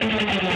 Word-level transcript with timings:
Thank 0.00 0.42
you. 0.42 0.47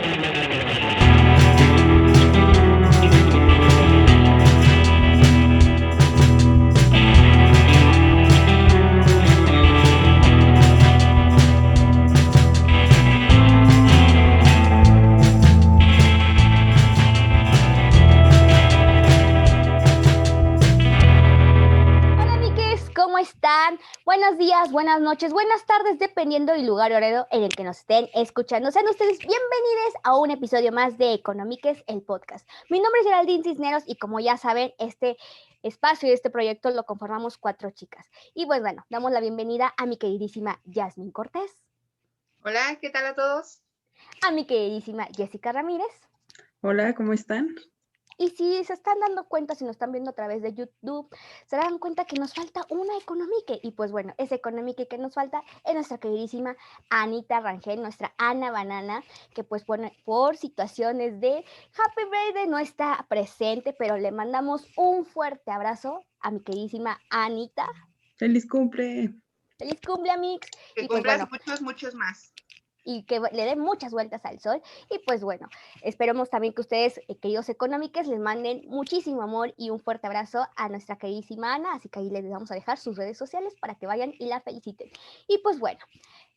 Buenas 24.83 25.01
noches, 25.01 25.33
buenas 25.33 25.65
tardes, 25.65 26.01
dependiendo 26.01 26.53
del 26.53 26.67
lugar 26.67 26.91
horario 26.91 27.29
en 27.31 27.45
el 27.45 27.55
que 27.55 27.63
nos 27.63 27.79
estén 27.79 28.09
escuchando. 28.15 28.73
Sean 28.73 28.89
ustedes 28.89 29.17
bienvenidos 29.19 29.95
a 30.03 30.19
un 30.19 30.33
episodio 30.33 30.73
más 30.73 30.99
de 30.99 31.13
Economiques, 31.13 31.85
el 31.87 32.03
podcast. 32.03 32.49
Mi 32.69 32.81
nombre 32.81 33.01
es 33.01 33.07
Geraldine 33.07 33.45
Cisneros 33.45 33.85
y 33.87 33.95
como 33.95 34.19
ya 34.19 34.37
saben, 34.37 34.75
este 34.81 35.17
espacio 35.63 36.09
y 36.09 36.13
este 36.13 36.31
proyecto 36.31 36.73
lo 36.73 36.83
conformamos 36.83 37.39
cuatro 37.39 37.71
chicas. 37.71 38.11
Y 38.35 38.47
pues 38.47 38.61
bueno, 38.61 38.85
damos 38.91 39.13
la 39.13 39.21
bienvenida 39.21 39.73
a 39.77 39.87
mi 39.87 39.99
queridísima 39.99 40.61
Yasmin 40.65 41.13
Cortés. 41.13 41.63
Hola, 42.43 42.77
¿qué 42.81 42.91
tal 42.91 43.07
a 43.07 43.15
todos? 43.15 43.63
A 44.27 44.33
mi 44.33 44.47
queridísima 44.47 45.07
Jessica 45.17 45.53
Ramírez. 45.53 45.93
Hola, 46.61 46.93
¿cómo 46.97 47.13
están? 47.13 47.55
Y 48.23 48.29
si 48.31 48.63
se 48.63 48.75
están 48.75 49.01
dando 49.01 49.25
cuenta, 49.25 49.57
si 49.57 49.65
nos 49.65 49.73
están 49.73 49.91
viendo 49.91 50.11
a 50.11 50.15
través 50.15 50.43
de 50.43 50.55
YouTube, 50.55 51.09
se 51.47 51.57
dan 51.57 51.81
cuenta 51.81 52.05
que 52.05 52.21
nos 52.21 52.33
falta 52.33 52.65
una 52.69 52.97
económica. 52.97 53.55
Y 53.61 53.73
pues 53.73 53.91
bueno, 53.91 54.15
esa 54.17 54.37
económica 54.37 54.85
que 54.87 54.97
nos 54.97 55.15
falta 55.15 55.43
es 55.65 55.75
nuestra 55.75 55.99
queridísima 55.99 56.55
Anita 56.89 57.41
Rangel, 57.41 57.83
nuestra 57.83 58.15
Ana 58.19 58.53
Banana, 58.53 59.03
que 59.35 59.43
pues 59.43 59.67
bueno, 59.67 59.91
por 60.05 60.37
situaciones 60.37 61.21
de 61.21 61.45
Happy 61.77 62.05
Birthday 62.13 62.47
no 62.47 62.59
está 62.59 63.05
presente, 63.09 63.75
pero 63.77 63.97
le 63.97 64.13
mandamos 64.13 64.69
un 64.77 65.05
fuerte 65.05 65.51
abrazo 65.51 66.05
a 66.21 66.31
mi 66.31 66.45
queridísima 66.45 67.01
Anita. 67.11 67.67
¡Feliz 68.19 68.47
cumple! 68.47 69.17
¡Feliz 69.59 69.81
cumple, 69.85 70.13
Amix! 70.13 70.49
Que 70.77 70.85
y 70.85 70.87
pues, 70.87 71.03
muchos, 71.29 71.61
muchos 71.61 71.95
más 71.97 72.33
y 72.85 73.05
que 73.05 73.21
le 73.21 73.45
den 73.45 73.59
muchas 73.59 73.93
vueltas 73.93 74.25
al 74.25 74.41
sol. 74.41 74.63
Y 74.91 74.99
pues 75.01 75.23
bueno, 75.23 75.49
esperemos 75.83 76.31
también 76.31 76.53
que 76.53 76.61
ustedes, 76.61 76.99
eh, 77.09 77.17
queridos 77.17 77.49
económicos, 77.49 78.07
les 78.07 78.21
manden 78.21 78.63
muchísimo 78.69 79.23
amor 79.23 79.55
y 79.57 79.71
un 79.71 79.81
fuerte 79.81 80.07
abrazo 80.07 80.47
a 80.57 80.69
nuestra 80.69 80.97
queridísima 80.97 81.55
Ana. 81.55 81.75
Así 81.75 81.89
que 81.89 82.01
ahí 82.01 82.11
les 82.11 82.29
vamos 82.29 82.51
a 82.51 82.55
dejar 82.55 82.79
sus 82.79 82.97
redes 82.97 83.19
sociales 83.19 83.55
para 83.61 83.75
que 83.75 83.87
vayan 83.87 84.15
y 84.19 84.27
la 84.27 84.41
feliciten. 84.41 84.91
Y 85.29 85.39
pues 85.39 85.59
bueno. 85.59 85.81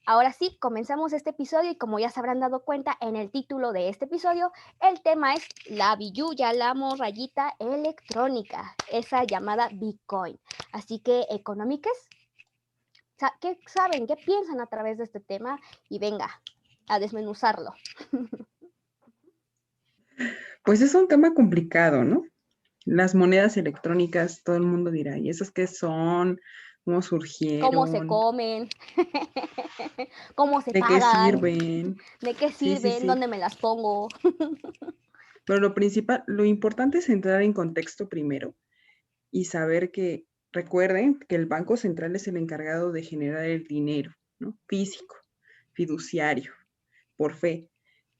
Ahora 0.07 0.33
sí, 0.33 0.55
comenzamos 0.59 1.13
este 1.13 1.31
episodio 1.31 1.71
y 1.71 1.77
como 1.77 1.97
ya 1.97 2.11
se 2.11 2.19
habrán 2.19 2.39
dado 2.39 2.59
cuenta 2.59 2.95
en 3.01 3.15
el 3.15 3.31
título 3.31 3.71
de 3.71 3.89
este 3.89 4.05
episodio, 4.05 4.51
el 4.79 5.01
tema 5.01 5.33
es 5.33 5.43
la 5.67 5.95
billuya, 5.95 6.53
la 6.53 6.75
morrayita 6.75 7.55
electrónica, 7.57 8.75
esa 8.91 9.23
llamada 9.23 9.67
Bitcoin. 9.73 10.39
Así 10.71 10.99
que, 10.99 11.25
económicas, 11.31 11.93
¿Qué 13.41 13.57
saben? 13.67 14.07
¿Qué 14.07 14.15
piensan 14.15 14.59
a 14.59 14.67
través 14.67 14.97
de 14.97 15.05
este 15.05 15.19
tema? 15.19 15.59
Y 15.89 15.99
venga, 15.99 16.41
a 16.87 16.99
desmenuzarlo. 16.99 17.73
Pues 20.63 20.81
es 20.81 20.95
un 20.95 21.07
tema 21.07 21.35
complicado, 21.35 22.03
¿no? 22.03 22.25
Las 22.85 23.13
monedas 23.13 23.55
electrónicas, 23.55 24.43
todo 24.43 24.55
el 24.55 24.63
mundo 24.63 24.89
dirá, 24.89 25.17
¿y 25.17 25.29
esas 25.29 25.51
qué 25.51 25.67
son? 25.67 26.41
¿Cómo 26.83 27.01
surgieron? 27.03 27.69
¿Cómo 27.69 27.85
se 27.85 28.07
comen? 28.07 28.69
¿Cómo 30.35 30.61
se 30.61 30.71
¿De 30.71 30.81
qué 30.81 31.01
sirven? 31.01 31.97
¿De 32.21 32.33
qué 32.33 32.51
sirven? 32.51 33.05
¿Dónde 33.05 33.27
me 33.27 33.37
las 33.37 33.55
pongo? 33.57 34.07
Pero 35.45 35.59
lo 35.59 35.75
principal, 35.75 36.23
lo 36.25 36.45
importante 36.45 36.97
es 36.97 37.09
entrar 37.09 37.43
en 37.43 37.53
contexto 37.53 38.09
primero 38.09 38.55
y 39.29 39.45
saber 39.45 39.91
que 39.91 40.25
Recuerden 40.55 41.19
que 41.27 41.35
el 41.35 41.47
Banco 41.47 41.75
Central 41.75 42.15
es 42.15 42.29
el 42.29 42.37
encargado 42.37 42.93
de 42.93 43.03
generar 43.03 43.43
el 43.43 43.65
dinero, 43.65 44.13
¿no? 44.39 44.57
Físico, 44.67 45.17
fiduciario, 45.73 46.53
por 47.17 47.33
fe. 47.33 47.69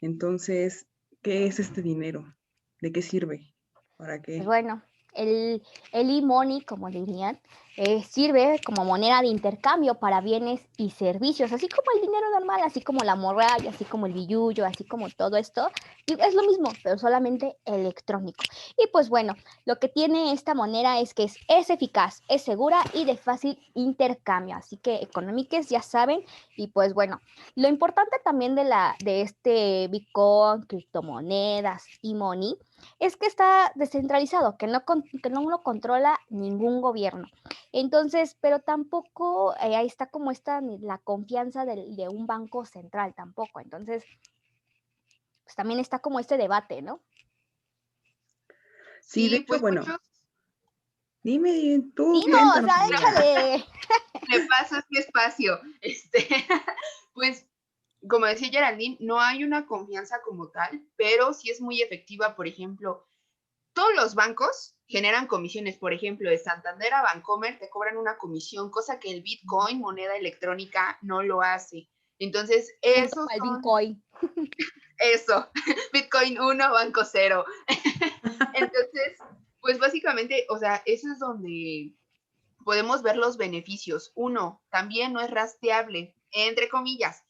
Entonces, 0.02 0.86
¿qué 1.22 1.46
es 1.46 1.62
este 1.62 1.82
dinero? 1.82 2.36
¿De 2.82 2.92
qué 2.92 3.02
sirve? 3.02 3.56
¿Para 3.96 4.22
qué? 4.22 4.42
Bueno, 4.42 4.84
el, 5.16 5.64
el 5.92 6.18
e-money, 6.18 6.62
como 6.62 6.90
dirían, 6.90 7.40
eh, 7.78 8.04
sirve 8.04 8.62
como 8.66 8.86
moneda 8.86 9.20
de 9.20 9.28
intercambio 9.28 9.96
para 9.96 10.22
bienes 10.22 10.62
y 10.78 10.92
servicios, 10.92 11.52
así 11.52 11.68
como 11.68 11.84
el 11.94 12.02
dinero 12.02 12.30
normal, 12.32 12.62
así 12.64 12.82
como 12.82 13.04
la 13.04 13.16
morralla, 13.16 13.70
así 13.70 13.84
como 13.84 14.06
el 14.06 14.14
billullo, 14.14 14.66
así 14.66 14.86
como 14.86 15.10
todo 15.10 15.36
esto. 15.36 15.70
Es 16.08 16.34
lo 16.36 16.44
mismo, 16.44 16.72
pero 16.84 16.98
solamente 16.98 17.58
electrónico. 17.66 18.46
Y 18.78 18.88
pues 18.94 19.10
bueno, 19.10 19.36
lo 19.66 19.78
que 19.78 19.90
tiene 19.90 20.32
esta 20.32 20.54
moneda 20.54 21.02
es 21.02 21.14
que 21.14 21.24
es, 21.26 21.36
es 21.50 21.70
eficaz, 21.70 22.22
es 22.30 22.44
segura 22.44 22.80
y 22.94 23.04
de 23.04 23.18
fácil 23.18 23.60
intercambio. 23.74 24.56
Así 24.56 24.78
que 24.78 24.96
económicas 24.96 25.68
ya 25.68 25.82
saben. 25.82 26.24
Y 26.56 26.68
pues 26.68 26.94
bueno, 26.94 27.20
lo 27.56 27.68
importante 27.68 28.18
también 28.24 28.56
de, 28.56 28.64
la, 28.64 28.96
de 29.04 29.22
este 29.22 29.90
Bitcoin, 29.90 30.62
criptomonedas 30.62 31.84
y 32.02 32.14
money 32.14 32.58
es 33.00 33.18
que 33.18 33.26
está 33.26 33.72
descentralizado, 33.76 34.58
que 34.58 34.68
no, 34.68 34.84
que 34.86 35.30
no 35.30 35.50
lo 35.50 35.64
controla 35.64 36.20
ningún 36.30 36.82
gobierno. 36.82 37.28
Entonces, 37.72 38.38
pero 38.40 38.60
tampoco 38.60 39.54
eh, 39.56 39.76
ahí 39.76 39.88
está 39.88 40.08
como 40.08 40.32
esta 40.32 40.62
la 40.62 40.98
confianza 41.00 41.66
de, 41.66 42.08
un 42.10 42.26
banco 42.28 42.66
central 42.66 43.14
tampoco. 43.16 43.60
Entonces, 43.60 44.04
pues 45.44 45.56
también 45.56 45.80
está 45.80 46.00
como 46.00 46.20
este 46.20 46.38
debate, 46.38 46.82
¿no? 46.82 47.02
Sí, 49.02 49.30
de 49.30 49.38
hecho, 49.38 49.46
pues 49.48 49.62
bueno. 49.62 49.84
Dime 51.22 51.82
tú. 51.96 52.22
Dime, 52.22 52.38
o 52.38 52.64
sea, 52.64 52.88
échale. 52.88 53.66
Me 54.30 54.46
pasa 54.48 54.78
así 54.78 54.98
espacio. 54.98 55.60
Este, 55.82 56.28
como 58.10 58.26
decía 58.26 58.50
Geraldine, 58.50 58.98
no 59.00 59.20
hay 59.20 59.44
una 59.44 59.66
confianza 59.66 60.22
como 60.24 60.50
tal, 60.50 60.86
pero 60.96 61.34
sí 61.34 61.50
es 61.50 61.62
muy 61.62 61.82
efectiva, 61.82 62.36
por 62.36 62.48
ejemplo, 62.48 63.08
todos 63.74 63.94
los 63.96 64.16
bancos 64.16 64.76
generan 64.88 65.28
comisiones, 65.28 65.78
por 65.78 65.94
ejemplo, 65.94 66.30
de 66.30 66.38
Santander 66.38 66.94
a 66.94 67.02
Bancomer 67.02 67.60
te 67.60 67.70
cobran 67.70 67.98
una 67.98 68.18
comisión, 68.18 68.70
cosa 68.70 69.00
que 69.00 69.12
el 69.12 69.22
Bitcoin, 69.22 69.80
moneda 69.80 70.16
electrónica, 70.16 70.98
no 71.02 71.24
lo 71.24 71.42
hace. 71.42 71.90
Entonces, 72.20 72.74
eso... 72.82 73.28
El 73.34 73.42
Bitcoin. 73.42 74.04
Eso, 74.98 75.50
Bitcoin 75.92 76.40
1, 76.40 76.72
Banco 76.72 77.04
0. 77.04 77.44
Entonces, 78.54 79.18
pues 79.60 79.78
básicamente, 79.78 80.46
o 80.50 80.58
sea, 80.58 80.82
eso 80.86 81.12
es 81.12 81.20
donde 81.20 81.94
podemos 82.64 83.04
ver 83.04 83.18
los 83.18 83.36
beneficios. 83.36 84.14
Uno, 84.16 84.64
también 84.70 85.12
no 85.12 85.20
es 85.20 85.30
rastreable, 85.30 86.16
entre 86.32 86.70
comillas. 86.70 87.25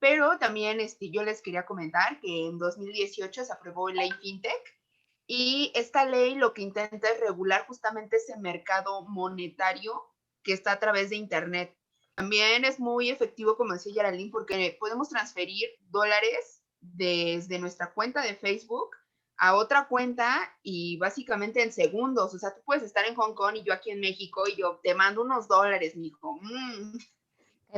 Pero 0.00 0.38
también 0.38 0.80
este, 0.80 1.10
yo 1.10 1.22
les 1.22 1.42
quería 1.42 1.66
comentar 1.66 2.20
que 2.20 2.46
en 2.46 2.58
2018 2.58 3.44
se 3.44 3.52
aprobó 3.52 3.88
ley 3.88 4.10
FinTech 4.20 4.78
y 5.26 5.72
esta 5.74 6.04
ley 6.04 6.36
lo 6.36 6.54
que 6.54 6.62
intenta 6.62 7.08
es 7.08 7.20
regular 7.20 7.66
justamente 7.66 8.16
ese 8.16 8.38
mercado 8.38 9.02
monetario 9.02 10.02
que 10.42 10.52
está 10.52 10.72
a 10.72 10.80
través 10.80 11.10
de 11.10 11.16
Internet. 11.16 11.76
También 12.14 12.64
es 12.64 12.80
muy 12.80 13.10
efectivo, 13.10 13.56
como 13.56 13.74
decía 13.74 13.92
Yaralín, 13.94 14.30
porque 14.30 14.76
podemos 14.80 15.08
transferir 15.08 15.68
dólares 15.90 16.62
desde 16.80 17.58
nuestra 17.58 17.92
cuenta 17.92 18.22
de 18.22 18.34
Facebook 18.34 18.90
a 19.36 19.54
otra 19.54 19.86
cuenta 19.86 20.52
y 20.62 20.96
básicamente 20.96 21.62
en 21.62 21.72
segundos. 21.72 22.34
O 22.34 22.38
sea, 22.38 22.54
tú 22.54 22.60
puedes 22.64 22.82
estar 22.82 23.04
en 23.04 23.14
Hong 23.14 23.34
Kong 23.34 23.56
y 23.56 23.64
yo 23.64 23.72
aquí 23.72 23.90
en 23.90 24.00
México 24.00 24.44
y 24.48 24.56
yo 24.56 24.80
te 24.82 24.94
mando 24.94 25.22
unos 25.22 25.46
dólares, 25.46 25.96
mijo. 25.96 26.38
Mm. 26.40 26.98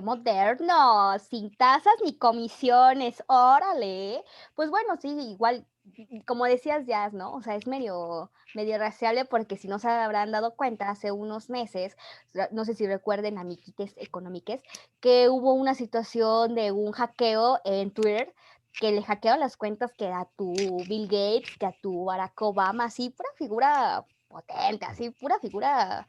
Moderno, 0.03 1.19
sin 1.19 1.55
tasas 1.57 1.95
ni 2.05 2.17
comisiones, 2.17 3.23
órale. 3.27 4.25
Pues 4.55 4.71
bueno, 4.71 4.97
sí, 5.01 5.09
igual 5.09 5.67
como 6.27 6.45
decías 6.45 6.87
ya, 6.87 7.09
¿no? 7.11 7.33
O 7.33 7.43
sea, 7.43 7.57
es 7.57 7.67
medio, 7.67 8.31
medio 8.55 8.79
raciable 8.79 9.25
porque 9.25 9.57
si 9.57 9.69
no 9.69 9.79
se 9.79 9.89
habrán 9.89 10.31
dado 10.31 10.55
cuenta, 10.55 10.91
hace 10.91 11.13
unos 11.13 11.51
meses, 11.51 11.97
no 12.51 12.65
sé 12.65 12.75
si 12.75 12.87
recuerden, 12.87 13.39
amiguites 13.39 13.95
económicas, 13.97 14.63
que 15.01 15.29
hubo 15.29 15.55
una 15.55 15.75
situación 15.75 16.55
de 16.55 16.73
un 16.73 16.93
hackeo 16.93 17.61
en 17.65 17.91
Twitter 17.93 18.35
que 18.73 18.93
le 18.93 19.03
hackearon 19.03 19.41
las 19.41 19.57
cuentas 19.57 19.93
que 19.95 20.07
a 20.09 20.29
tu 20.37 20.55
Bill 20.87 21.09
Gates, 21.09 21.57
que 21.59 21.67
a 21.67 21.75
tu 21.83 22.05
Barack 22.05 22.41
Obama, 22.41 22.85
así, 22.85 23.11
pura 23.11 23.29
figura 23.37 24.05
potente, 24.29 24.87
así, 24.87 25.11
pura 25.11 25.41
figura, 25.41 26.07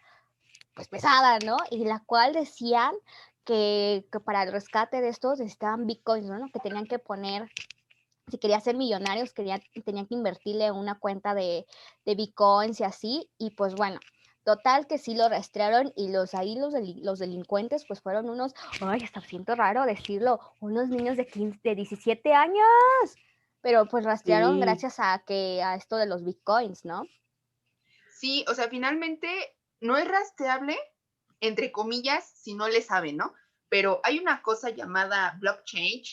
pues 0.76 0.88
pesada, 0.88 1.40
¿no? 1.44 1.58
Y 1.72 1.86
la 1.86 2.04
cual 2.06 2.34
decían 2.34 2.94
que, 3.44 4.06
que 4.12 4.20
para 4.20 4.44
el 4.44 4.52
rescate 4.52 5.02
de 5.02 5.10
estos 5.10 5.40
necesitaban 5.40 5.88
bitcoins, 5.88 6.28
¿no? 6.28 6.50
Que 6.52 6.60
tenían 6.60 6.86
que 6.86 7.00
poner 7.00 7.50
si 8.28 8.38
quería 8.38 8.62
ser 8.62 8.78
millonarios, 8.78 9.34
quería, 9.34 9.62
tenían 9.84 10.08
que 10.08 10.16
invertirle 10.16 10.72
una 10.72 11.00
cuenta 11.00 11.34
de, 11.34 11.66
de 12.06 12.16
bitcoins 12.16 12.80
y 12.80 12.84
así. 12.84 13.30
Y 13.38 13.50
pues 13.52 13.76
bueno, 13.76 14.00
Total 14.44 14.88
que 14.88 14.98
sí 14.98 15.14
lo 15.14 15.30
rastrearon 15.30 15.94
y 15.96 16.12
los 16.12 16.34
ahí 16.34 16.56
los, 16.56 16.74
los 17.04 17.20
delincuentes 17.20 17.86
pues 17.88 18.02
fueron 18.02 18.28
unos, 18.28 18.56
ay, 18.82 19.02
hasta 19.04 19.22
siento 19.22 19.54
raro 19.54 19.86
decirlo, 19.86 20.40
unos 20.60 20.90
niños 20.90 21.16
de 21.16 21.28
15, 21.28 21.60
de 21.64 21.76
17 21.76 22.34
años. 22.34 22.66
Pero 23.62 23.86
pues 23.86 24.04
rastrearon 24.04 24.60
gracias 24.60 25.00
a 25.00 25.24
que 25.28 25.62
a 25.62 25.76
esto 25.76 25.96
de 25.98 26.08
los 26.08 26.24
bitcoins, 26.24 26.86
¿no? 26.86 27.04
Sí, 28.10 28.44
o 28.48 28.56
sea, 28.56 28.68
finalmente 28.68 29.28
no 29.80 29.96
es 29.98 30.08
rastreable, 30.08 30.76
entre 31.42 31.72
comillas, 31.72 32.32
si 32.36 32.54
no 32.54 32.68
le 32.70 32.82
saben, 32.82 33.18
¿no? 33.18 33.34
Pero 33.70 34.00
hay 34.04 34.20
una 34.20 34.42
cosa 34.42 34.70
llamada 34.70 35.38
blockchain. 35.40 36.04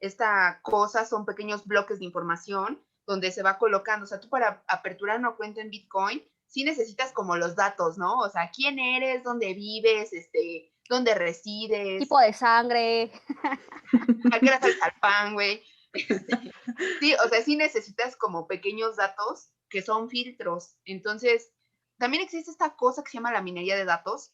Esta 0.00 0.60
cosa 0.62 1.06
son 1.06 1.24
pequeños 1.24 1.66
bloques 1.66 1.98
de 1.98 2.04
información 2.04 2.84
donde 3.06 3.32
se 3.32 3.42
va 3.42 3.58
colocando. 3.58 4.04
O 4.04 4.06
sea, 4.06 4.20
tú 4.20 4.28
para 4.28 4.62
aperturar 4.68 5.18
una 5.18 5.32
cuenta 5.32 5.60
en 5.60 5.70
Bitcoin, 5.70 6.22
sí 6.46 6.64
necesitas 6.64 7.12
como 7.12 7.36
los 7.36 7.56
datos, 7.56 7.98
¿no? 7.98 8.18
O 8.18 8.28
sea, 8.30 8.50
quién 8.54 8.78
eres, 8.78 9.24
dónde 9.24 9.54
vives, 9.54 10.12
este, 10.12 10.72
dónde 10.88 11.14
resides. 11.14 12.00
Tipo 12.00 12.18
de 12.20 12.32
sangre. 12.32 13.12
¿A 14.32 14.38
qué 14.38 14.46
hora 14.46 14.60
pan, 15.00 15.34
güey? 15.34 15.62
sí, 17.00 17.14
o 17.24 17.28
sea, 17.28 17.42
sí 17.42 17.56
necesitas 17.56 18.16
como 18.16 18.46
pequeños 18.46 18.96
datos 18.96 19.50
que 19.68 19.82
son 19.82 20.08
filtros. 20.08 20.76
Entonces, 20.84 21.52
también 21.98 22.22
existe 22.22 22.50
esta 22.50 22.76
cosa 22.76 23.02
que 23.02 23.10
se 23.10 23.18
llama 23.18 23.32
la 23.32 23.42
minería 23.42 23.76
de 23.76 23.84
datos. 23.84 24.33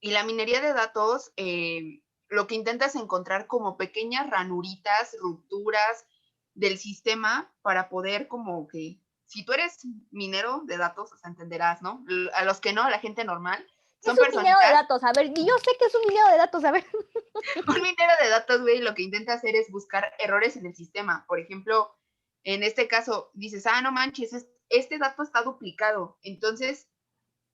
Y 0.00 0.10
la 0.12 0.24
minería 0.24 0.60
de 0.60 0.72
datos, 0.72 1.32
eh, 1.36 2.02
lo 2.28 2.46
que 2.46 2.54
intenta 2.54 2.86
es 2.86 2.94
encontrar 2.94 3.46
como 3.46 3.76
pequeñas 3.76 4.28
ranuritas, 4.30 5.16
rupturas 5.20 6.06
del 6.54 6.78
sistema 6.78 7.52
para 7.62 7.88
poder 7.88 8.28
como 8.28 8.68
que, 8.68 9.00
si 9.26 9.44
tú 9.44 9.52
eres 9.52 9.86
minero 10.10 10.62
de 10.64 10.76
datos, 10.76 11.10
entenderás, 11.24 11.82
¿no? 11.82 12.04
A 12.34 12.44
los 12.44 12.60
que 12.60 12.72
no, 12.72 12.82
a 12.82 12.90
la 12.90 12.98
gente 12.98 13.24
normal, 13.24 13.66
son 14.00 14.16
es 14.16 14.34
un 14.34 14.42
minero 14.42 14.58
de 14.64 14.70
datos, 14.70 15.02
a 15.02 15.12
ver, 15.12 15.32
yo 15.34 15.58
sé 15.58 15.76
que 15.78 15.86
es 15.86 15.94
un 15.94 16.06
minero 16.06 16.28
de 16.28 16.36
datos, 16.36 16.64
a 16.64 16.70
ver. 16.70 16.84
un 17.66 17.82
minero 17.82 18.12
de 18.22 18.28
datos, 18.28 18.60
güey, 18.60 18.80
lo 18.80 18.94
que 18.94 19.02
intenta 19.02 19.32
hacer 19.34 19.56
es 19.56 19.70
buscar 19.70 20.12
errores 20.18 20.56
en 20.56 20.66
el 20.66 20.74
sistema. 20.74 21.24
Por 21.26 21.40
ejemplo, 21.40 21.96
en 22.44 22.62
este 22.62 22.86
caso, 22.86 23.30
dices, 23.34 23.66
ah, 23.66 23.82
no 23.82 23.90
manches, 23.90 24.46
este 24.68 24.98
dato 24.98 25.22
está 25.22 25.42
duplicado. 25.42 26.18
Entonces, 26.22 26.88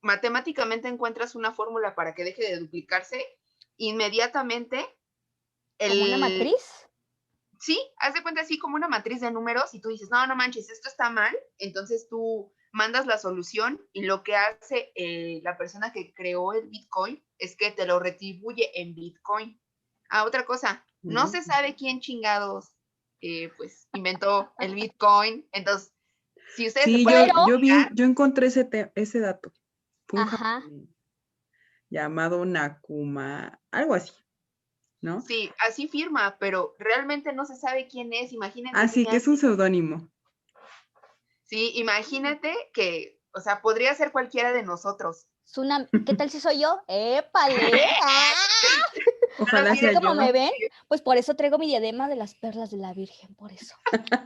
matemáticamente 0.04 0.88
encuentras 0.88 1.34
una 1.34 1.52
fórmula 1.52 1.94
para 1.94 2.14
que 2.14 2.24
deje 2.24 2.42
de 2.42 2.58
duplicarse. 2.58 3.24
Inmediatamente, 3.76 4.86
el... 5.78 6.02
una 6.02 6.18
matriz? 6.18 6.86
Sí, 7.58 7.80
haz 7.98 8.14
de 8.14 8.22
cuenta 8.22 8.42
así 8.42 8.58
como 8.58 8.76
una 8.76 8.88
matriz 8.88 9.20
de 9.20 9.30
números 9.30 9.72
y 9.72 9.80
tú 9.80 9.88
dices, 9.88 10.10
no, 10.10 10.26
no 10.26 10.36
manches, 10.36 10.70
esto 10.70 10.88
está 10.88 11.10
mal. 11.10 11.34
Entonces 11.58 12.06
tú 12.08 12.52
mandas 12.72 13.06
la 13.06 13.18
solución 13.18 13.80
y 13.92 14.02
lo 14.02 14.22
que 14.22 14.36
hace 14.36 14.92
eh, 14.94 15.40
la 15.42 15.56
persona 15.56 15.92
que 15.92 16.12
creó 16.12 16.52
el 16.52 16.68
Bitcoin 16.68 17.24
es 17.38 17.56
que 17.56 17.70
te 17.70 17.86
lo 17.86 17.98
retribuye 18.00 18.80
en 18.80 18.94
Bitcoin. 18.94 19.60
Ah, 20.10 20.24
otra 20.24 20.44
cosa, 20.44 20.84
no 21.02 21.26
se 21.26 21.42
sabe 21.42 21.74
quién 21.74 22.00
chingados 22.00 22.74
eh, 23.20 23.50
pues 23.56 23.88
inventó 23.94 24.52
el 24.58 24.74
Bitcoin. 24.74 25.48
Entonces, 25.52 25.94
si 26.56 26.66
ustedes 26.66 26.84
sí, 26.84 27.04
yo, 27.04 27.56
yo, 27.94 28.04
encontré 28.04 28.48
ese, 28.48 28.68
ese 28.94 29.20
dato. 29.20 29.50
Llamado 31.90 32.44
Nakuma, 32.44 33.60
algo 33.70 33.94
así. 33.94 34.12
¿No? 35.00 35.20
Sí, 35.20 35.52
así 35.58 35.86
firma, 35.86 36.38
pero 36.38 36.74
realmente 36.78 37.32
no 37.34 37.44
se 37.44 37.56
sabe 37.56 37.88
quién 37.88 38.12
es. 38.14 38.32
Imagínense. 38.32 38.80
Así 38.80 39.04
ah, 39.06 39.10
que 39.10 39.16
es 39.18 39.28
un 39.28 39.36
seudónimo. 39.36 40.10
Sí, 41.42 41.72
imagínate 41.74 42.54
que, 42.72 43.20
o 43.34 43.40
sea, 43.40 43.60
podría 43.60 43.94
ser 43.94 44.12
cualquiera 44.12 44.52
de 44.52 44.62
nosotros. 44.62 45.26
¿qué 46.06 46.14
tal 46.14 46.30
si 46.30 46.40
soy 46.40 46.60
yo? 46.60 46.80
¡Épale! 46.88 47.54
¡Ah! 48.02 48.43
Ojalá 49.38 49.74
sea 49.74 49.94
como 49.94 50.14
me 50.14 50.32
ven, 50.32 50.50
pues 50.88 51.02
por 51.02 51.16
eso 51.16 51.34
traigo 51.34 51.58
mi 51.58 51.66
diadema 51.66 52.08
de 52.08 52.16
las 52.16 52.34
perlas 52.34 52.70
de 52.70 52.76
la 52.76 52.92
Virgen, 52.92 53.34
por 53.34 53.52
eso. 53.52 53.74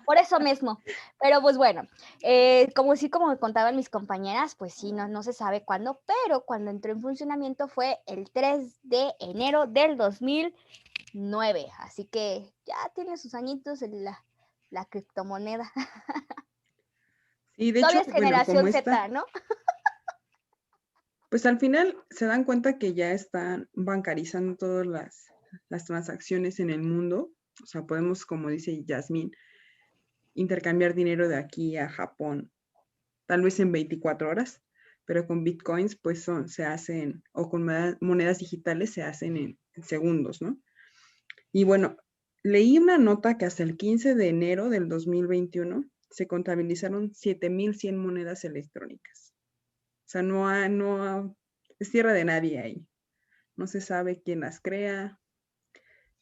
Por 0.05 0.19
eso 0.19 0.41
mismo. 0.41 0.81
Pero 1.21 1.41
pues 1.41 1.57
bueno, 1.57 1.89
eh, 2.23 2.71
como 2.75 2.97
sí, 2.97 3.11
como 3.11 3.29
me 3.29 3.39
contaban 3.39 3.77
mis 3.77 3.89
compañeras, 3.89 4.55
pues 4.55 4.75
sí, 4.75 4.93
no, 4.93 5.09
no 5.09 5.23
se 5.23 5.33
sabe 5.33 5.63
cuándo, 5.65 6.01
pero 6.07 6.45
cuando 6.45 6.71
entró 6.71 6.93
en 6.93 7.01
funcionamiento 7.01 7.69
fue 7.69 8.01
el 8.07 8.31
3 8.31 8.79
de 8.83 9.15
enero 9.21 9.67
del 9.67 9.97
2009. 9.97 11.67
Así 11.79 12.05
que 12.05 12.51
ya 12.67 12.77
tiene 12.95 13.17
sus 13.17 13.35
añitos 13.35 13.81
la, 13.83 14.25
la 14.71 14.85
criptomoneda. 14.85 15.73
Y 17.61 17.73
de 17.73 17.81
hecho, 17.81 18.05
generación 18.05 18.73
Z, 18.73 19.09
¿no? 19.09 19.25
Pues 21.29 21.45
al 21.45 21.59
final 21.59 21.97
se 22.11 22.27
dan 22.27 22.45
cuenta 22.45 22.79
que 22.79 22.95
ya 22.95 23.13
están 23.13 23.69
bancarizando 23.75 24.57
todas 24.57 24.87
las, 24.87 25.27
las 25.69 25.85
transacciones 25.85 26.59
en 26.59 26.71
el 26.71 26.83
mundo. 26.83 27.31
O 27.63 27.67
sea, 27.67 27.83
podemos, 27.83 28.25
como 28.25 28.49
dice 28.49 28.83
Yasmín, 28.85 29.33
intercambiar 30.35 30.95
dinero 30.95 31.29
de 31.29 31.37
aquí 31.37 31.77
a 31.77 31.89
Japón, 31.89 32.51
tal 33.27 33.43
vez 33.43 33.61
en 33.61 33.73
24 33.73 34.31
horas, 34.31 34.63
pero 35.05 35.27
con 35.27 35.45
bitcoins 35.45 35.97
pues 35.97 36.23
son, 36.23 36.49
se 36.49 36.65
hacen, 36.65 37.23
o 37.33 37.51
con 37.51 37.67
monedas 38.01 38.39
digitales 38.39 38.93
se 38.93 39.03
hacen 39.03 39.37
en, 39.37 39.59
en 39.75 39.83
segundos, 39.83 40.41
¿no? 40.41 40.59
Y 41.53 41.65
bueno, 41.65 41.97
leí 42.43 42.79
una 42.79 42.99
nota 42.99 43.37
que 43.37 43.47
hasta 43.47 43.63
el 43.63 43.77
15 43.77 44.15
de 44.15 44.29
enero 44.29 44.69
del 44.69 44.89
2021 44.89 45.85
se 46.11 46.27
contabilizaron 46.27 47.11
7.100 47.13 47.97
monedas 47.97 48.45
electrónicas. 48.45 49.28
O 50.09 50.11
sea, 50.11 50.23
no, 50.23 50.69
no 50.71 51.37
es 51.79 51.91
tierra 51.91 52.15
de 52.15 52.25
nadie 52.25 52.59
ahí. 52.59 52.89
No 53.57 53.67
se 53.67 53.83
sabe 53.83 54.23
quién 54.23 54.41
las 54.41 54.59
crea, 54.59 55.21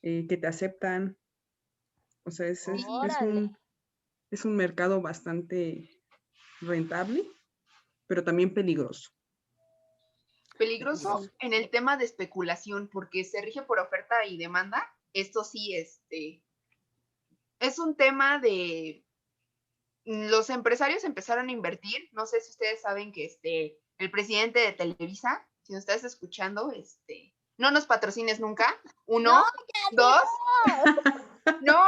eh, 0.03 0.27
que 0.29 0.37
te 0.37 0.49
aceptan. 0.49 1.17
O 2.25 2.33
sea, 2.33 2.49
es, 2.49 2.67
un, 2.67 3.57
es 4.33 4.45
un 4.45 4.57
mercado 4.57 5.01
bastante 5.01 5.89
rentable, 6.61 7.31
pero 8.09 8.25
también 8.25 8.53
peligroso. 8.53 9.13
Peligroso 10.59 11.31
en 11.39 11.55
el 11.55 11.71
tema 11.71 11.97
de 11.97 12.07
especulación, 12.07 12.89
porque 12.89 13.23
se 13.23 13.41
rige 13.41 13.63
por 13.63 13.79
oferta 13.79 14.27
y 14.27 14.37
demanda. 14.37 14.85
Esto 15.13 15.45
sí, 15.45 15.77
este, 15.77 16.43
es 17.61 17.79
un 17.79 17.95
tema 17.95 18.41
de 18.41 19.06
los 20.07 20.51
empresarios 20.51 21.05
empezaron 21.05 21.49
a 21.49 21.53
invertir. 21.53 22.09
No 22.13 22.27
sé 22.27 22.41
si 22.41 22.51
ustedes 22.51 22.81
saben 22.81 23.13
que 23.13 23.27
este, 23.27 23.79
el 23.99 24.11
presidente 24.11 24.61
de 24.61 24.73
Televisa, 24.73 25.47
si 25.63 25.73
nos 25.73 25.81
estás 25.81 26.05
escuchando, 26.05 26.71
este, 26.71 27.35
no 27.59 27.73
nos 27.73 27.87
patrocines 27.87 28.39
nunca. 28.39 28.67
Uno, 29.07 29.45
dos. 29.91 30.23
no, 31.63 31.85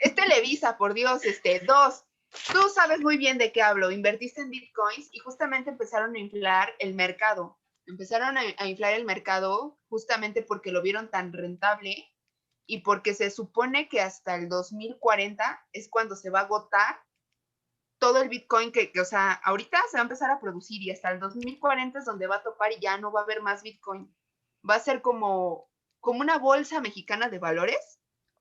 es 0.00 0.14
Televisa, 0.14 0.78
por 0.78 0.94
Dios, 0.94 1.24
este, 1.24 1.60
dos. 1.60 2.04
Tú 2.50 2.70
sabes 2.70 3.00
muy 3.00 3.18
bien 3.18 3.36
de 3.36 3.52
qué 3.52 3.60
hablo. 3.60 3.90
Invertiste 3.90 4.40
en 4.40 4.50
bitcoins 4.50 5.10
y 5.12 5.18
justamente 5.18 5.68
empezaron 5.68 6.14
a 6.16 6.18
inflar 6.18 6.74
el 6.78 6.94
mercado. 6.94 7.58
Empezaron 7.86 8.38
a, 8.38 8.42
a 8.56 8.66
inflar 8.68 8.94
el 8.94 9.04
mercado 9.04 9.78
justamente 9.88 10.42
porque 10.42 10.72
lo 10.72 10.80
vieron 10.80 11.10
tan 11.10 11.34
rentable 11.34 12.08
y 12.64 12.78
porque 12.78 13.12
se 13.12 13.30
supone 13.30 13.88
que 13.90 14.00
hasta 14.00 14.36
el 14.36 14.48
2040 14.48 15.66
es 15.74 15.90
cuando 15.90 16.16
se 16.16 16.30
va 16.30 16.40
a 16.40 16.44
agotar 16.44 17.02
todo 18.02 18.20
el 18.20 18.28
Bitcoin 18.28 18.72
que, 18.72 18.90
o 19.00 19.04
sea, 19.04 19.30
ahorita 19.44 19.78
se 19.88 19.96
va 19.96 20.00
a 20.00 20.02
empezar 20.02 20.28
a 20.32 20.40
producir 20.40 20.82
y 20.82 20.90
hasta 20.90 21.12
el 21.12 21.20
2040 21.20 22.00
es 22.00 22.04
donde 22.04 22.26
va 22.26 22.36
a 22.36 22.42
topar 22.42 22.72
y 22.72 22.80
ya 22.80 22.98
no 22.98 23.12
va 23.12 23.20
a 23.20 23.22
haber 23.22 23.42
más 23.42 23.62
Bitcoin. 23.62 24.12
Va 24.68 24.74
a 24.74 24.80
ser 24.80 25.02
como, 25.02 25.70
como 26.00 26.18
una 26.18 26.38
bolsa 26.38 26.80
mexicana 26.80 27.28
de 27.28 27.38
valores. 27.38 28.00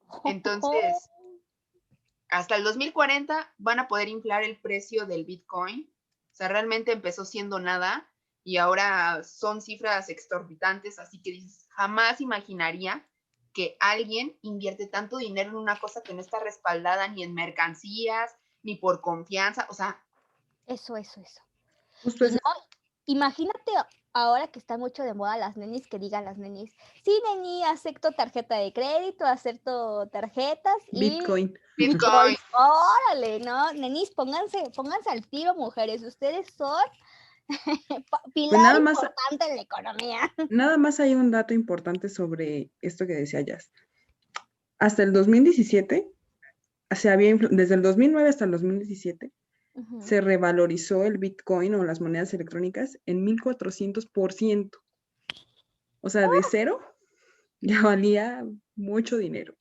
Entonces, 0.25 1.11
hasta 2.29 2.55
el 2.55 2.63
2040 2.63 3.53
van 3.59 3.77
a 3.77 3.87
poder 3.87 4.09
inflar 4.09 4.41
el 4.43 4.59
precio 4.59 5.05
del 5.05 5.25
Bitcoin. 5.25 5.93
O 6.31 6.35
sea, 6.35 6.47
realmente 6.47 6.93
empezó 6.93 7.23
siendo 7.23 7.59
nada 7.59 8.11
y 8.43 8.57
ahora 8.57 9.23
son 9.23 9.61
cifras 9.61 10.09
exorbitantes, 10.09 10.97
así 10.97 11.21
que 11.21 11.39
jamás 11.69 12.19
imaginaría 12.19 13.07
que 13.53 13.77
alguien 13.79 14.35
invierte 14.41 14.87
tanto 14.87 15.17
dinero 15.17 15.51
en 15.51 15.57
una 15.57 15.79
cosa 15.79 16.01
que 16.01 16.15
no 16.15 16.21
está 16.21 16.39
respaldada 16.39 17.07
ni 17.09 17.21
en 17.21 17.35
mercancías, 17.35 18.35
ni 18.63 18.75
por 18.75 19.01
confianza, 19.01 19.67
o 19.69 19.73
sea. 19.73 20.03
Eso, 20.67 20.95
eso, 20.95 21.21
eso. 21.21 22.39
imagínate 23.05 23.71
ahora 24.13 24.47
que 24.47 24.59
está 24.59 24.77
mucho 24.77 25.03
de 25.03 25.13
moda 25.13 25.37
las 25.37 25.57
nenis 25.57 25.87
que 25.87 25.99
digan 25.99 26.25
las 26.25 26.37
nenis, 26.37 26.75
sí, 27.03 27.11
neni, 27.27 27.63
acepto 27.63 28.11
tarjeta 28.11 28.57
de 28.57 28.73
crédito, 28.73 29.25
acepto 29.25 30.07
tarjetas 30.07 30.75
y 30.91 30.99
Bitcoin. 30.99 31.53
Bitcoin. 31.77 32.35
Órale, 32.53 33.39
¿no? 33.39 33.73
Nenis, 33.73 34.11
pónganse, 34.11 34.63
pónganse 34.75 35.09
al 35.09 35.25
tiro, 35.27 35.55
mujeres. 35.55 36.03
Ustedes 36.03 36.47
son 36.55 36.83
pilar 38.33 38.49
pues 38.49 38.61
nada 38.61 38.79
más, 38.79 38.97
importante 38.97 39.49
en 39.49 39.55
la 39.55 39.61
economía. 39.61 40.33
Nada 40.49 40.77
más 40.77 40.99
hay 40.99 41.15
un 41.15 41.31
dato 41.31 41.53
importante 41.53 42.09
sobre 42.09 42.71
esto 42.81 43.07
que 43.07 43.13
decía 43.13 43.41
Jazz. 43.41 43.71
Hasta 44.79 45.03
el 45.03 45.13
2017, 45.13 46.11
se 46.95 47.09
había, 47.09 47.35
desde 47.35 47.75
el 47.75 47.81
2009 47.81 48.29
hasta 48.29 48.45
el 48.45 48.51
2017, 48.51 49.31
Ujú. 49.73 50.01
se 50.01 50.21
revalorizó 50.21 51.05
el 51.05 51.17
Bitcoin 51.17 51.75
o 51.75 51.83
las 51.83 52.01
monedas 52.01 52.33
electrónicas 52.33 52.99
en 53.05 53.25
1400%. 53.25 54.71
O 56.01 56.09
sea, 56.09 56.27
de 56.29 56.41
cero 56.49 56.79
ya 57.61 57.81
valía 57.81 58.43
mucho 58.75 59.17
dinero. 59.17 59.55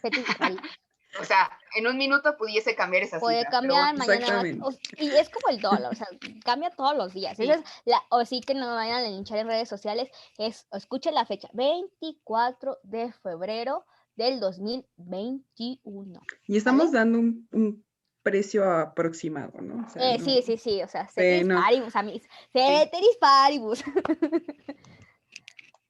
Ceteris 0.01 0.37
paribus. 0.39 0.79
O 1.21 1.25
sea, 1.25 1.51
en 1.75 1.87
un 1.87 1.97
minuto 1.97 2.37
pudiese 2.37 2.75
cambiar 2.75 3.03
esa 3.03 3.19
Puede 3.19 3.45
cambiar 3.47 3.97
mañana. 3.97 4.43
O- 4.65 4.71
y 4.99 5.09
es 5.09 5.31
como 5.31 5.49
el 5.49 5.61
dólar, 5.61 5.91
o 5.93 5.95
sea, 5.95 6.07
cambia 6.45 6.71
todos 6.71 6.97
los 6.97 7.15
días. 7.15 7.37
Sí. 7.37 7.45
Esa 7.45 7.55
es 7.55 7.65
la, 7.87 8.03
o 8.11 8.25
sí 8.25 8.41
que 8.41 8.55
no 8.55 8.67
me 8.69 8.75
vayan 8.75 8.97
a 9.05 9.09
linchar 9.09 9.39
en 9.39 9.47
redes 9.49 9.69
sociales. 9.69 10.09
Es, 10.37 10.67
escuchen 10.73 11.15
la 11.15 11.25
fecha, 11.25 11.49
24 11.55 12.79
de 12.83 13.13
febrero 13.13 13.85
del 14.17 14.39
2021. 14.41 16.21
Y 16.47 16.57
estamos 16.57 16.87
¿Vale? 16.87 16.99
dando 16.99 17.19
un, 17.21 17.49
un 17.53 17.85
precio 18.23 18.71
aproximado, 18.71 19.61
¿no? 19.63 19.87
O 19.87 19.91
sea, 19.91 20.03
Eh, 20.15 20.19
no- 20.19 20.25
Sí, 20.25 20.43
sí, 20.45 20.59
sí, 20.59 20.83
o 20.83 20.89
sea, 20.89 21.09
ceteris 21.09 21.47
no. 21.47 21.61
paribus, 21.61 21.97
amigos. 21.97 22.23
Ceteris 22.53 23.17
paribus. 23.21 23.83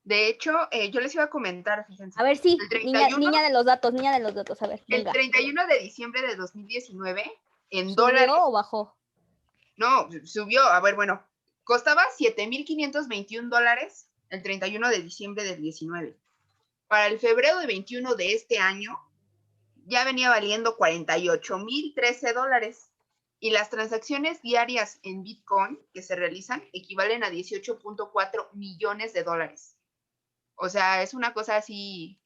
De 0.08 0.26
hecho, 0.28 0.52
eh, 0.70 0.90
yo 0.90 1.00
les 1.02 1.14
iba 1.14 1.24
a 1.24 1.28
comentar, 1.28 1.86
fíjense. 1.86 2.18
A 2.18 2.22
ver, 2.22 2.38
sí, 2.38 2.56
El 2.70 2.86
niña, 2.86 3.00
31. 3.08 3.18
niña 3.30 3.42
de 3.42 3.52
los 3.52 3.66
datos, 3.66 3.92
niña 3.92 4.10
de 4.14 4.20
los 4.20 4.34
datos, 4.34 4.62
a 4.62 4.66
ver, 4.66 4.82
El 4.88 5.04
venga. 5.04 5.12
31 5.12 5.66
de 5.66 5.80
diciembre 5.80 6.22
de 6.26 6.34
2019, 6.34 7.30
en 7.68 7.90
¿Subió 7.90 8.06
dólares, 8.06 8.34
o 8.34 8.50
bajó? 8.50 8.96
no, 9.76 10.08
subió, 10.24 10.62
a 10.62 10.80
ver, 10.80 10.94
bueno, 10.94 11.22
costaba 11.62 12.04
7.521 12.18 13.50
dólares 13.50 14.08
el 14.30 14.42
31 14.42 14.88
de 14.88 15.02
diciembre 15.02 15.44
del 15.44 15.60
19. 15.60 16.16
Para 16.86 17.08
el 17.08 17.18
febrero 17.18 17.58
de 17.58 17.66
21 17.66 18.14
de 18.14 18.32
este 18.32 18.58
año, 18.58 18.98
ya 19.84 20.04
venía 20.04 20.30
valiendo 20.30 20.78
48.013 20.78 22.32
dólares. 22.32 22.90
Y 23.40 23.50
las 23.50 23.68
transacciones 23.68 24.40
diarias 24.40 25.00
en 25.02 25.22
Bitcoin 25.22 25.78
que 25.92 26.02
se 26.02 26.16
realizan 26.16 26.64
equivalen 26.72 27.22
a 27.24 27.30
18.4 27.30 28.48
millones 28.54 29.12
de 29.12 29.22
dólares. 29.22 29.77
O 30.60 30.68
sea, 30.68 31.02
es 31.02 31.14
una 31.14 31.32
cosa 31.32 31.56
así, 31.56 32.20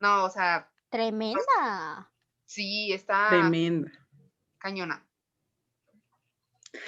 no, 0.00 0.24
o 0.24 0.30
sea, 0.30 0.70
Tremenda. 0.90 2.10
sí, 2.44 2.92
está 2.92 3.28
Tremenda. 3.30 3.90
cañona. 4.58 5.06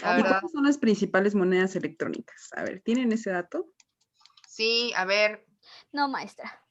La 0.00 0.12
¿Y 0.12 0.22
verdad, 0.22 0.30
cuáles 0.40 0.52
son 0.52 0.64
las 0.64 0.78
principales 0.78 1.34
monedas 1.34 1.74
electrónicas? 1.76 2.50
A 2.56 2.62
ver, 2.64 2.82
¿tienen 2.84 3.12
ese 3.12 3.30
dato? 3.30 3.68
sí, 4.48 4.92
a 4.96 5.04
ver, 5.04 5.46
No, 5.92 6.08
maestra. 6.08 6.62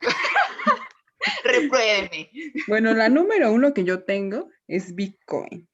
repruébeme. 1.44 2.30
Bueno, 2.68 2.92
la 2.94 3.08
número 3.08 3.52
uno 3.52 3.72
que 3.74 3.84
yo 3.84 4.04
tengo 4.04 4.50
es 4.66 4.94
Bitcoin. 4.94 5.68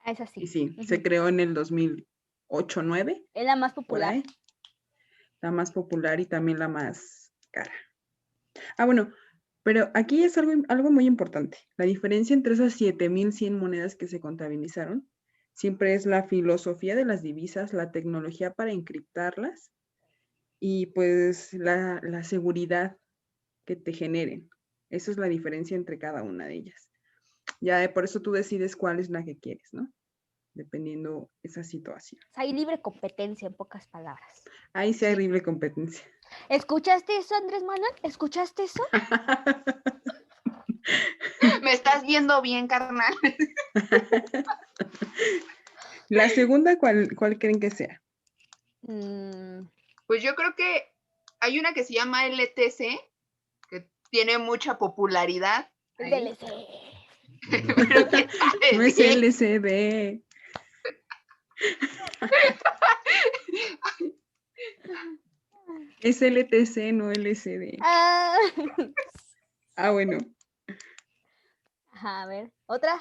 Ah, 0.00 0.12
Es 0.12 0.20
así. 0.20 0.42
Y 0.42 0.46
sí, 0.46 0.76
se 0.86 1.02
creó 1.02 1.28
en 1.28 1.40
el 1.40 1.54
2008-9, 1.54 3.26
Es 3.34 3.44
la 3.44 3.56
más 3.56 3.72
popular. 3.72 4.22
La 5.40 5.50
más 5.50 5.72
popular 5.72 6.20
y 6.20 6.26
también 6.26 6.58
la 6.58 6.68
más 6.68 7.23
cara. 7.54 7.72
Ah, 8.76 8.84
bueno, 8.84 9.12
pero 9.62 9.90
aquí 9.94 10.24
es 10.24 10.36
algo, 10.36 10.52
algo 10.68 10.90
muy 10.90 11.06
importante. 11.06 11.58
La 11.76 11.86
diferencia 11.86 12.34
entre 12.34 12.54
esas 12.54 12.74
7100 12.74 13.58
monedas 13.58 13.96
que 13.96 14.08
se 14.08 14.20
contabilizaron 14.20 15.08
siempre 15.54 15.94
es 15.94 16.04
la 16.04 16.24
filosofía 16.24 16.96
de 16.96 17.04
las 17.04 17.22
divisas, 17.22 17.72
la 17.72 17.92
tecnología 17.92 18.52
para 18.52 18.72
encriptarlas 18.72 19.70
y 20.60 20.86
pues 20.86 21.54
la, 21.54 22.00
la 22.02 22.24
seguridad 22.24 22.98
que 23.64 23.76
te 23.76 23.92
generen. 23.92 24.50
Esa 24.90 25.10
es 25.10 25.18
la 25.18 25.28
diferencia 25.28 25.76
entre 25.76 25.98
cada 25.98 26.22
una 26.22 26.46
de 26.46 26.54
ellas. 26.54 26.90
Ya 27.60 27.92
por 27.94 28.04
eso 28.04 28.20
tú 28.20 28.32
decides 28.32 28.76
cuál 28.76 29.00
es 29.00 29.10
la 29.10 29.24
que 29.24 29.38
quieres, 29.38 29.72
¿no? 29.72 29.90
Dependiendo 30.52 31.30
esa 31.42 31.64
situación. 31.64 32.20
Hay 32.34 32.52
libre 32.52 32.80
competencia, 32.80 33.48
en 33.48 33.54
pocas 33.54 33.88
palabras. 33.88 34.44
Ahí 34.72 34.92
sí 34.92 35.04
hay 35.04 35.14
horrible 35.14 35.42
competencia. 35.42 36.04
¿Escuchaste 36.48 37.16
eso, 37.16 37.34
Andrés 37.36 37.62
Manuel? 37.62 37.92
¿Escuchaste 38.02 38.64
eso? 38.64 38.82
Me 41.62 41.72
estás 41.72 42.04
viendo 42.06 42.40
bien, 42.42 42.68
carnal. 42.68 43.14
La 46.08 46.28
segunda, 46.28 46.78
¿cuál, 46.78 47.08
cuál 47.16 47.38
creen 47.38 47.60
que 47.60 47.70
sea? 47.70 48.02
Mm, 48.82 49.66
Pues 50.06 50.22
yo 50.22 50.34
creo 50.34 50.54
que 50.54 50.92
hay 51.40 51.58
una 51.58 51.72
que 51.72 51.84
se 51.84 51.94
llama 51.94 52.26
LTC, 52.26 53.00
que 53.70 53.88
tiene 54.10 54.36
mucha 54.38 54.76
popularidad. 54.78 55.70
DLC. 55.98 56.44
pero 57.50 57.66
No 58.72 58.82
es 58.86 59.62
bien. 59.62 60.24
Es 66.04 66.20
LTC, 66.20 66.92
no 66.92 67.10
LCD. 67.10 67.78
Ah, 67.80 68.36
Ah, 69.76 69.90
bueno. 69.90 70.18
Ajá, 71.92 72.22
a 72.24 72.26
ver, 72.26 72.52
otra. 72.66 73.00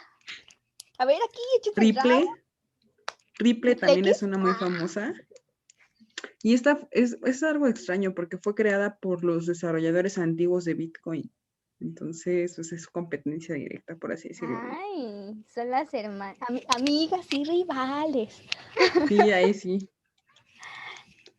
A 0.98 1.06
ver, 1.06 1.18
aquí, 1.18 1.72
Triple. 1.76 2.26
Triple 3.38 3.76
también 3.76 4.08
es 4.08 4.24
una 4.24 4.38
muy 4.38 4.52
Ah. 4.52 4.58
famosa. 4.58 5.14
Y 6.44 6.54
esta 6.54 6.88
es, 6.92 7.18
es 7.26 7.44
algo 7.44 7.68
extraño 7.68 8.16
porque 8.16 8.38
fue 8.38 8.56
creada 8.56 8.98
por 9.00 9.26
los 9.26 9.48
desarrolladores 9.48 10.18
antiguos 10.18 10.64
de 10.64 10.74
Bitcoin. 10.76 11.30
Entonces, 11.82 12.54
pues, 12.56 12.72
es 12.72 12.88
competencia 12.88 13.56
directa, 13.56 13.98
por 13.98 14.14
así 14.14 14.30
decirlo. 14.30 14.58
Ay, 14.72 15.44
son 15.54 15.70
las 15.70 15.94
hermanas, 15.94 16.38
amigas 16.78 17.28
y 17.34 17.44
rivales. 17.44 18.42
Sí, 19.10 19.20
ahí 19.32 19.54
sí. 19.54 19.90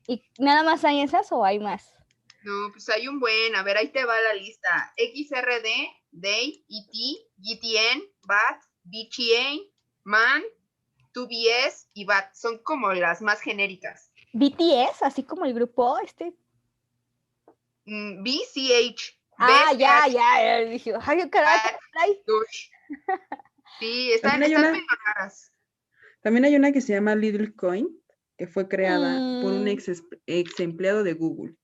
¿Y 0.06 0.22
nada 0.38 0.62
más 0.62 0.84
hay 0.84 1.00
esas 1.00 1.30
o 1.32 1.44
hay 1.44 1.58
más? 1.58 1.94
No, 2.42 2.70
pues 2.72 2.88
hay 2.90 3.08
un 3.08 3.20
buen, 3.20 3.56
a 3.56 3.62
ver, 3.62 3.78
ahí 3.78 3.88
te 3.88 4.04
va 4.04 4.20
la 4.20 4.34
lista. 4.34 4.92
XRD, 4.98 5.66
DAY, 6.10 6.64
ET, 6.68 7.26
GTN, 7.38 8.02
BAT, 8.26 8.62
BCA, 8.82 9.62
MAN, 10.04 10.42
2BS 11.14 11.88
y 11.94 12.04
BAT. 12.04 12.34
Son 12.34 12.58
como 12.58 12.92
las 12.92 13.22
más 13.22 13.40
genéricas. 13.40 14.10
BTS, 14.34 15.02
así 15.02 15.22
como 15.22 15.46
el 15.46 15.54
grupo 15.54 15.98
este. 15.98 16.34
Mm, 17.86 18.22
BCH. 18.22 19.18
Ah, 19.38 19.72
ya, 19.76 20.02
BCH, 20.02 20.12
ya, 20.12 20.44
ya, 20.44 20.58
dije, 20.68 20.92
ay, 21.00 21.30
caray. 21.30 21.58
Sí, 23.78 24.12
están, 24.12 24.32
También 24.32 24.56
hay 24.56 24.64
están 24.64 24.74
una-. 24.74 25.32
También 26.22 26.44
hay 26.44 26.56
una 26.56 26.72
que 26.72 26.80
se 26.80 26.92
llama 26.92 27.14
Little 27.14 27.54
Coin, 27.54 27.88
que 28.38 28.46
fue 28.46 28.68
creada 28.68 29.16
por 29.42 29.52
un 29.52 29.64
Mm. 29.64 29.68
ex, 29.68 30.02
ex 30.26 30.60
empleado 30.60 31.02
de 31.04 31.14
Google. 31.14 31.54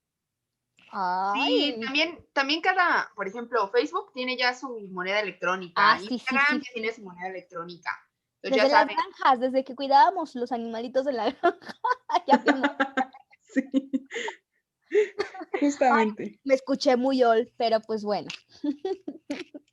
Sí, 1.47 1.77
también, 1.85 2.27
también 2.33 2.61
cada, 2.61 3.11
por 3.15 3.29
ejemplo, 3.29 3.69
Facebook 3.69 4.13
tiene 4.13 4.37
ya 4.37 4.55
su 4.55 4.81
moneda 4.91 5.21
electrónica. 5.21 5.75
Ah, 5.77 5.99
sí, 5.99 6.07
sí, 6.09 6.15
Instagram 6.15 6.47
sí. 6.61 6.67
ya 6.67 6.73
tiene 6.75 6.93
su 6.93 7.03
moneda 7.03 7.29
electrónica. 7.29 7.91
Entonces 8.43 8.57
desde 8.57 8.57
ya 8.57 8.63
las 8.65 8.73
saben. 8.73 8.97
granjas, 8.97 9.41
desde 9.41 9.65
que 9.65 9.75
cuidábamos 9.77 10.35
los 10.35 10.51
animalitos 10.51 11.05
de 11.05 11.13
la 11.13 11.25
granja. 11.43 11.77
ya. 12.27 12.43
Sí. 13.53 13.65
Justamente. 15.61 16.41
me 16.45 16.55
escuché 16.55 16.97
muy 16.97 17.23
old, 17.23 17.49
pero 17.57 17.81
pues 17.81 18.03
bueno. 18.05 18.29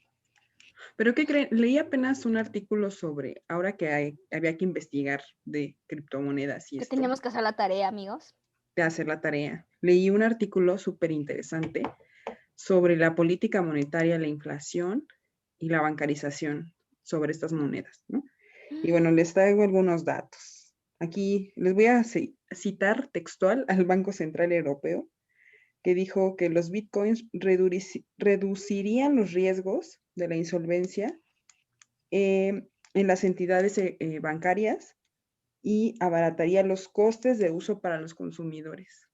Pero 0.98 1.14
¿qué 1.14 1.26
creen? 1.26 1.48
Leí 1.52 1.78
apenas 1.78 2.26
un 2.26 2.38
artículo 2.38 2.90
sobre, 2.92 3.44
ahora 3.48 3.78
que 3.78 3.90
hay- 3.90 4.20
había 4.32 4.58
que 4.58 4.66
investigar 4.66 5.22
de 5.46 5.78
criptomonedas 5.88 6.74
y 6.74 6.80
Que 6.80 6.86
teníamos 6.88 7.22
que 7.22 7.28
hacer 7.30 7.44
la 7.44 7.56
tarea, 7.56 7.88
amigos. 7.88 8.36
de 8.76 8.84
hacer 8.84 9.08
la 9.08 9.22
tarea. 9.22 9.68
Leí 9.82 10.10
un 10.12 10.22
artículo 10.22 10.78
súper 10.78 11.12
interesante 11.12 11.82
sobre 12.56 12.96
la 12.96 13.16
política 13.16 13.62
monetaria, 13.64 14.20
la 14.20 14.28
inflación 14.28 15.08
y 15.60 15.70
la 15.70 15.82
bancarización 15.82 16.74
sobre 17.04 17.32
estas 17.32 17.54
monedas, 17.54 18.04
¿no? 18.08 18.24
Y 18.84 18.92
bueno, 18.92 19.10
les 19.12 19.34
traigo 19.34 19.64
algunos 19.64 20.04
datos. 20.06 20.76
Aquí 21.00 21.54
les 21.56 21.74
voy 21.74 21.86
a 21.86 22.00
ci- 22.02 22.36
citar 22.52 23.08
textual 23.08 23.66
al 23.68 23.86
Banco 23.86 24.12
Central 24.12 24.52
Europeo, 24.52 25.08
que 25.84 25.96
dijo 25.96 26.36
que 26.36 26.50
los 26.50 26.70
bitcoins 26.70 27.26
reducirían 28.18 29.16
los 29.16 29.32
riesgos 29.34 30.02
de 30.18 30.28
la 30.28 30.36
insolvencia 30.36 31.18
eh, 32.12 32.68
en 32.94 33.08
las 33.08 33.24
entidades 33.24 33.78
eh, 33.78 33.98
eh, 34.00 34.20
bancarias 34.20 34.96
y 35.62 35.96
abarataría 36.00 36.64
los 36.64 36.90
costes 36.90 37.38
de 37.38 37.52
uso 37.52 37.80
para 37.80 38.00
los 38.02 38.16
consumidores. 38.16 39.08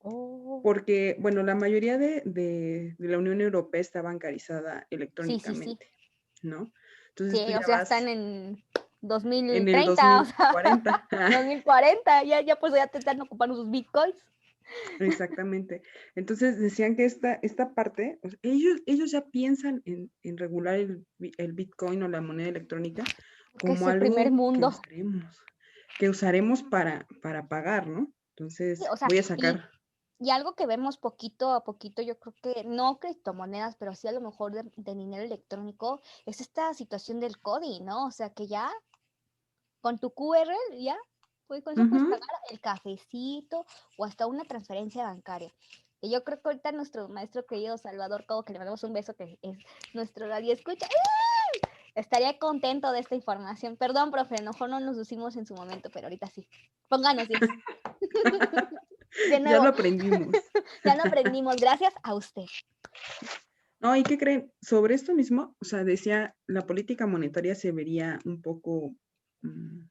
Oh. 0.00 0.60
Porque, 0.62 1.16
bueno, 1.18 1.42
la 1.42 1.54
mayoría 1.54 1.98
de, 1.98 2.22
de- 2.24 2.94
de 2.98 3.08
la 3.08 3.18
Unión 3.18 3.40
Europea 3.40 3.80
está 3.80 4.02
bancarizada 4.02 4.80
Sí, 4.80 4.80
sí, 4.80 4.88
sí. 4.88 4.96
electrónicamente, 4.96 5.92
¿no? 6.42 6.72
Entonces, 7.10 7.40
Sí, 7.46 7.54
o 7.54 7.62
sea, 7.62 7.82
están 7.82 8.08
en 8.08 8.64
en 9.02 9.08
el 9.08 9.08
2030, 9.08 9.92
o 9.92 9.96
sea, 9.96 10.52
2040. 10.52 11.08
2040, 11.10 12.24
ya, 12.24 12.40
ya 12.40 12.56
pues 12.56 12.72
ya 12.74 12.86
te 12.86 12.98
están 12.98 13.20
ocupando 13.20 13.54
sus 13.54 13.70
bitcoins. 13.70 14.16
Exactamente. 15.00 15.82
Entonces 16.14 16.58
decían 16.58 16.96
que 16.96 17.04
esta, 17.04 17.34
esta 17.42 17.74
parte, 17.74 18.18
o 18.22 18.28
sea, 18.30 18.38
ellos, 18.42 18.80
ellos 18.86 19.10
ya 19.10 19.24
piensan 19.26 19.82
en, 19.84 20.10
en 20.22 20.36
regular 20.36 20.76
el, 20.76 21.06
el 21.38 21.52
Bitcoin 21.52 22.02
o 22.02 22.08
la 22.08 22.20
moneda 22.20 22.48
electrónica 22.48 23.04
es 23.04 23.60
como 23.60 23.90
el 23.90 23.98
primer 23.98 24.26
algo 24.26 24.36
mundo. 24.36 24.70
que 24.70 24.76
usaremos, 24.76 25.42
que 25.98 26.08
usaremos 26.08 26.62
para, 26.62 27.06
para 27.22 27.48
pagar, 27.48 27.86
¿no? 27.86 28.12
Entonces 28.36 28.80
o 28.90 28.96
sea, 28.96 29.08
voy 29.08 29.18
a 29.18 29.20
y- 29.20 29.24
sacar, 29.24 29.70
Y 30.18 30.30
algo 30.30 30.54
que 30.54 30.66
vemos 30.66 30.96
poquito 30.96 31.52
a 31.52 31.62
poquito, 31.62 32.00
yo 32.02 32.18
creo 32.18 32.34
que 32.42 32.64
no 32.64 32.98
criptomonedas, 32.98 33.76
pero 33.76 33.94
sí 33.94 34.08
a 34.08 34.12
lo 34.12 34.20
mejor 34.22 34.52
de, 34.52 34.62
de 34.76 34.94
dinero 34.94 35.22
electrónico, 35.22 36.00
es 36.24 36.40
esta 36.40 36.72
situación 36.74 37.20
del 37.20 37.38
CODI, 37.38 37.80
¿no? 37.80 38.06
O 38.06 38.10
sea, 38.10 38.30
que 38.30 38.46
ya 38.46 38.70
con 39.80 39.98
tu 39.98 40.10
QR, 40.10 40.54
ya, 40.80 40.96
con 41.46 41.56
eso 41.58 41.88
puedes 41.88 42.02
Ujú. 42.02 42.10
pagar 42.10 42.28
el 42.50 42.60
cafecito 42.60 43.64
o 43.96 44.04
hasta 44.04 44.26
una 44.26 44.44
transferencia 44.44 45.04
bancaria. 45.04 45.52
Y 46.00 46.10
yo 46.10 46.24
creo 46.24 46.40
que 46.40 46.48
ahorita 46.48 46.72
nuestro 46.72 47.08
maestro 47.08 47.46
querido 47.46 47.78
Salvador 47.78 48.26
Cobo, 48.26 48.44
que 48.44 48.52
le 48.52 48.58
mandamos 48.58 48.84
un 48.84 48.92
beso, 48.92 49.14
que 49.14 49.38
es 49.42 49.58
nuestro 49.94 50.28
radio 50.28 50.52
escucha, 50.52 50.86
¡ay! 50.86 51.60
estaría 51.94 52.38
contento 52.38 52.92
de 52.92 53.00
esta 53.00 53.14
información. 53.14 53.76
Perdón, 53.76 54.10
profe, 54.10 54.42
mejor 54.42 54.68
no 54.68 54.80
nos 54.80 54.96
lucimos 54.96 55.36
en 55.36 55.46
su 55.46 55.54
momento, 55.54 55.90
pero 55.92 56.06
ahorita 56.06 56.28
sí. 56.28 56.46
Pónganos 56.88 57.28
10. 57.28 57.40
De 59.30 59.40
ya 59.44 59.62
lo 59.62 59.68
aprendimos. 59.68 60.36
ya 60.84 60.96
lo 60.96 61.04
aprendimos, 61.04 61.56
gracias 61.56 61.94
a 62.02 62.14
usted. 62.14 62.44
No, 63.80 63.96
¿y 63.96 64.02
qué 64.02 64.18
creen? 64.18 64.52
Sobre 64.60 64.94
esto 64.94 65.14
mismo, 65.14 65.54
o 65.60 65.64
sea, 65.64 65.84
decía, 65.84 66.34
la 66.46 66.66
política 66.66 67.06
monetaria 67.06 67.54
se 67.54 67.72
vería 67.72 68.18
un 68.24 68.42
poco 68.42 68.94
mm, 69.42 69.86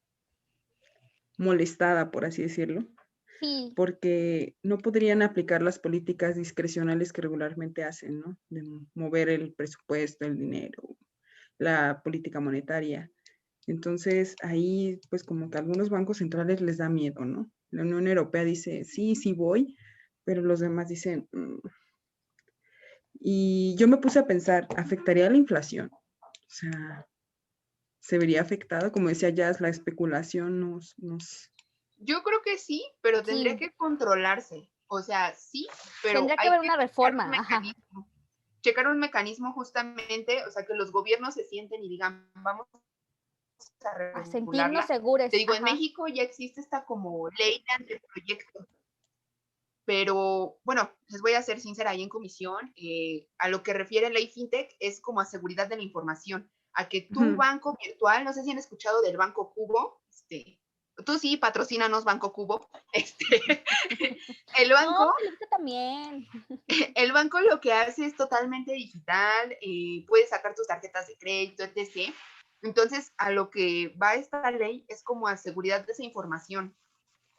molestada, 1.38 2.10
por 2.10 2.24
así 2.24 2.42
decirlo, 2.42 2.88
Sí, 3.40 3.76
porque 3.76 4.56
no 4.62 4.78
podrían 4.78 5.22
aplicar 5.22 5.62
las 5.62 5.78
políticas 5.78 6.36
discrecionales 6.36 7.12
que 7.12 7.22
regularmente 7.22 7.84
hacen, 7.84 8.20
¿no? 8.20 8.38
De 8.48 8.62
mo- 8.64 8.86
mover 8.94 9.28
el 9.28 9.54
presupuesto, 9.54 10.26
el 10.26 10.36
dinero, 10.38 10.96
la 11.58 12.02
política 12.04 12.40
monetaria. 12.40 13.10
Entonces, 13.66 14.36
ahí, 14.42 15.00
pues 15.10 15.24
como 15.24 15.50
que 15.50 15.58
a 15.58 15.62
algunos 15.62 15.90
bancos 15.90 16.18
centrales 16.18 16.60
les 16.62 16.78
da 16.78 16.88
miedo, 16.90 17.24
¿no? 17.24 17.52
La 17.70 17.82
Unión 17.82 18.08
Europea 18.08 18.44
dice, 18.44 18.84
sí, 18.84 19.16
sí 19.16 19.32
voy, 19.34 19.76
pero 20.24 20.42
los 20.42 20.60
demás 20.60 20.88
dicen, 20.88 21.28
"Mm". 21.32 21.58
y 23.14 23.74
yo 23.76 23.88
me 23.88 23.96
puse 23.98 24.18
a 24.18 24.26
pensar, 24.26 24.68
¿afectaría 24.76 25.30
la 25.30 25.36
inflación? 25.36 25.90
O 25.92 25.98
sea, 26.48 27.06
¿se 28.00 28.18
vería 28.18 28.42
afectada? 28.42 28.92
Como 28.92 29.08
decía 29.08 29.30
Jazz, 29.30 29.60
la 29.60 29.68
especulación 29.68 30.60
nos, 30.60 30.98
nos 30.98 31.52
Yo 31.96 32.22
creo 32.22 32.42
que 32.42 32.58
sí, 32.58 32.84
pero 33.00 33.22
tendría 33.22 33.52
Sí. 33.52 33.58
que 33.58 33.72
controlarse. 33.72 34.70
O 34.88 35.02
sea, 35.02 35.34
sí, 35.34 35.66
pero 36.02 36.20
tendría 36.20 36.36
que 36.36 36.42
hay 36.42 36.48
haber 36.48 36.60
una 36.60 36.74
checar 36.74 36.78
un 36.82 36.88
reforma, 36.88 37.24
ajá. 37.24 37.60
mecanismo. 37.60 38.10
Checar 38.62 38.86
un 38.88 38.98
mecanismo 38.98 39.52
justamente, 39.52 40.44
o 40.44 40.50
sea, 40.50 40.64
que 40.64 40.74
los 40.74 40.92
gobiernos 40.92 41.34
se 41.34 41.44
sienten 41.44 41.82
y 41.82 41.88
digan, 41.88 42.30
vamos 42.34 42.66
a 43.84 44.18
A 44.18 44.24
sentirnos 44.24 44.86
seguros. 44.86 45.30
Te 45.30 45.38
digo, 45.38 45.54
en. 45.54 45.62
México 45.64 46.06
ya 46.08 46.22
existe 46.22 46.60
esta 46.60 46.84
como 46.84 47.28
ley 47.30 47.64
de 47.66 47.74
anteproyecto. 47.74 48.66
Pero 49.84 50.58
bueno, 50.64 50.92
les 51.08 51.22
voy 51.22 51.34
a 51.34 51.42
ser 51.42 51.60
sincera, 51.60 51.90
ahí 51.90 52.02
en 52.02 52.08
comisión, 52.08 52.72
eh, 52.76 53.28
a 53.38 53.48
lo 53.48 53.62
que 53.62 53.72
refiere 53.72 54.10
ley 54.10 54.28
FinTech 54.28 54.76
es 54.80 55.00
como 55.00 55.20
a 55.20 55.24
seguridad 55.24 55.68
de 55.68 55.76
la 55.76 55.82
información, 55.82 56.50
a 56.76 56.88
que 56.88 57.08
tu 57.12 57.36
banco 57.36 57.76
virtual, 57.82 58.22
no 58.22 58.32
sé 58.32 58.44
si 58.44 58.50
han 58.50 58.58
escuchado 58.58 59.00
del 59.00 59.16
Banco 59.16 59.50
Cubo, 59.54 60.02
este, 60.10 60.60
tú 61.06 61.18
sí, 61.18 61.38
patrocínanos 61.38 62.04
Banco 62.04 62.34
Cubo, 62.34 62.68
este, 62.92 63.64
el 64.58 64.72
banco, 64.72 65.06
No, 65.06 65.14
también. 65.50 66.26
el 66.94 67.12
banco 67.12 67.40
lo 67.40 67.60
que 67.62 67.72
hace 67.72 68.04
es 68.04 68.14
totalmente 68.14 68.74
digital, 68.74 69.56
eh, 69.62 70.04
puedes 70.06 70.28
sacar 70.28 70.54
tus 70.54 70.66
tarjetas 70.66 71.06
de 71.08 71.16
crédito, 71.16 71.64
etc. 71.64 72.14
Entonces, 72.60 73.14
a 73.16 73.30
lo 73.30 73.48
que 73.48 73.96
va 74.00 74.14
esta 74.14 74.50
ley 74.50 74.84
es 74.88 75.02
como 75.02 75.28
a 75.28 75.38
seguridad 75.38 75.86
de 75.86 75.92
esa 75.92 76.04
información, 76.04 76.76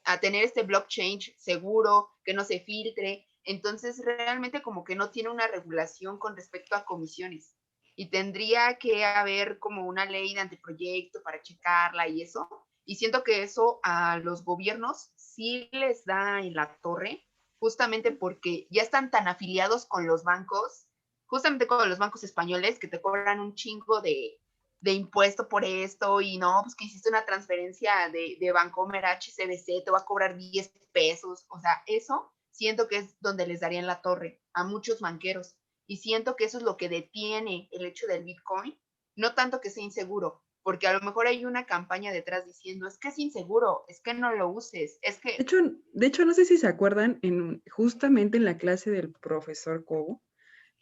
a 0.04 0.20
tener 0.20 0.44
este 0.44 0.64
blockchain 0.64 1.20
seguro, 1.38 2.10
que 2.24 2.34
no 2.34 2.44
se 2.44 2.62
filtre. 2.62 3.28
Entonces, 3.44 4.04
realmente 4.04 4.64
como 4.64 4.84
que 4.84 4.96
no 4.96 5.12
tiene 5.12 5.30
una 5.30 5.46
regulación 5.48 6.18
con 6.18 6.36
respecto 6.36 6.76
a 6.76 6.86
comisiones. 6.86 7.57
Y 7.98 8.10
tendría 8.10 8.78
que 8.78 9.04
haber 9.04 9.60
como 9.60 9.86
una 9.88 10.06
ley 10.06 10.34
de 10.34 10.40
anteproyecto 10.40 11.22
para 11.24 11.42
checarla 11.42 12.08
y 12.08 12.22
eso. 12.22 12.48
Y 12.86 12.96
siento 12.96 13.24
que 13.24 13.44
eso 13.44 13.80
a 13.84 14.18
los 14.20 14.46
gobiernos 14.46 15.12
sí 15.16 15.68
les 15.74 16.06
da 16.06 16.40
en 16.40 16.54
la 16.54 16.78
torre, 16.82 17.28
justamente 17.60 18.12
porque 18.12 18.68
ya 18.70 18.84
están 18.84 19.10
tan 19.12 19.28
afiliados 19.28 19.86
con 19.86 20.08
los 20.08 20.24
bancos, 20.24 20.88
justamente 21.26 21.68
con 21.68 21.90
los 21.90 21.98
bancos 21.98 22.24
españoles 22.24 22.80
que 22.80 22.88
te 22.88 23.02
cobran 23.02 23.40
un 23.40 23.56
chingo 23.56 24.00
de, 24.00 24.40
de 24.80 24.94
impuesto 24.94 25.50
por 25.50 25.66
esto 25.66 26.22
y 26.22 26.38
no, 26.38 26.62
pues 26.64 26.76
que 26.76 26.86
hiciste 26.86 27.10
una 27.10 27.26
transferencia 27.26 28.10
de, 28.10 28.38
de 28.40 28.52
Bancomer 28.52 29.06
a 29.06 29.20
HCBC, 29.20 29.84
te 29.84 29.92
va 29.92 30.00
a 30.00 30.06
cobrar 30.06 30.38
10 30.38 30.72
pesos. 30.94 31.46
O 31.50 31.60
sea, 31.60 31.84
eso 31.88 32.32
siento 32.52 32.88
que 32.88 32.98
es 32.98 33.20
donde 33.20 33.48
les 33.48 33.60
darían 33.60 33.88
la 33.88 34.02
torre 34.02 34.42
a 34.54 34.64
muchos 34.64 35.00
banqueros. 35.00 35.56
Y 35.88 35.98
siento 35.98 36.36
que 36.36 36.46
eso 36.46 36.58
es 36.58 36.64
lo 36.64 36.78
que 36.78 36.90
detiene 36.90 37.70
el 37.72 37.86
hecho 37.86 38.06
del 38.08 38.24
Bitcoin, 38.24 38.78
no 39.16 39.34
tanto 39.34 39.62
que 39.62 39.70
sea 39.70 39.84
inseguro, 39.84 40.44
porque 40.64 40.88
a 40.88 40.94
lo 40.94 41.00
mejor 41.00 41.28
hay 41.28 41.46
una 41.46 41.66
campaña 41.66 42.12
detrás 42.12 42.46
diciendo, 42.46 42.88
es 42.88 42.98
que 42.98 43.08
es 43.08 43.18
inseguro, 43.18 43.86
es 43.88 44.02
que 44.02 44.14
no 44.14 44.36
lo 44.36 44.50
uses, 44.50 45.00
es 45.02 45.22
De 45.24 45.32
que... 45.38 45.42
hecho, 45.42 45.56
de 45.94 46.06
hecho, 46.06 46.26
no 46.26 46.34
sé 46.34 46.46
si 46.46 46.58
se 46.58 46.68
acuerdan, 46.68 47.20
en, 47.22 47.64
justamente 47.72 48.38
en 48.38 48.46
la 48.46 48.58
clase 48.58 48.92
del 48.92 49.12
profesor 49.14 49.86
Cobo, 49.86 50.22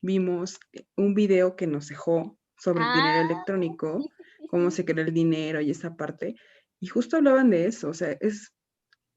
vimos 0.02 0.60
un 0.98 1.14
video 1.14 1.56
que 1.56 1.68
nos 1.68 1.88
dejó 1.88 2.38
sobre 2.58 2.84
el 2.84 2.94
dinero 2.94 3.20
Ah, 3.20 3.22
electrónico, 3.32 4.10
cómo 4.50 4.72
se 4.72 4.86
crea 4.86 5.06
el 5.06 5.14
dinero 5.14 5.62
y 5.62 5.72
esa 5.72 5.96
parte, 5.96 6.36
y 6.80 6.88
justo 6.88 7.18
hablaban 7.18 7.50
de 7.52 7.68
eso, 7.68 7.90
o 7.90 7.94
sea, 7.94 8.18
es, 8.22 8.54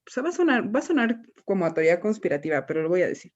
o 0.07 0.11
sea, 0.11 0.23
va 0.23 0.29
a 0.31 0.33
sonar, 0.33 0.75
va 0.75 0.81
a 0.81 0.83
sonar 0.83 1.23
como 1.45 1.65
a 1.67 1.75
teoría 1.75 2.01
conspirativa, 2.01 2.67
pero 2.67 2.83
lo 2.83 2.89
voy 2.89 3.03
a 3.03 3.09
decir. 3.09 3.33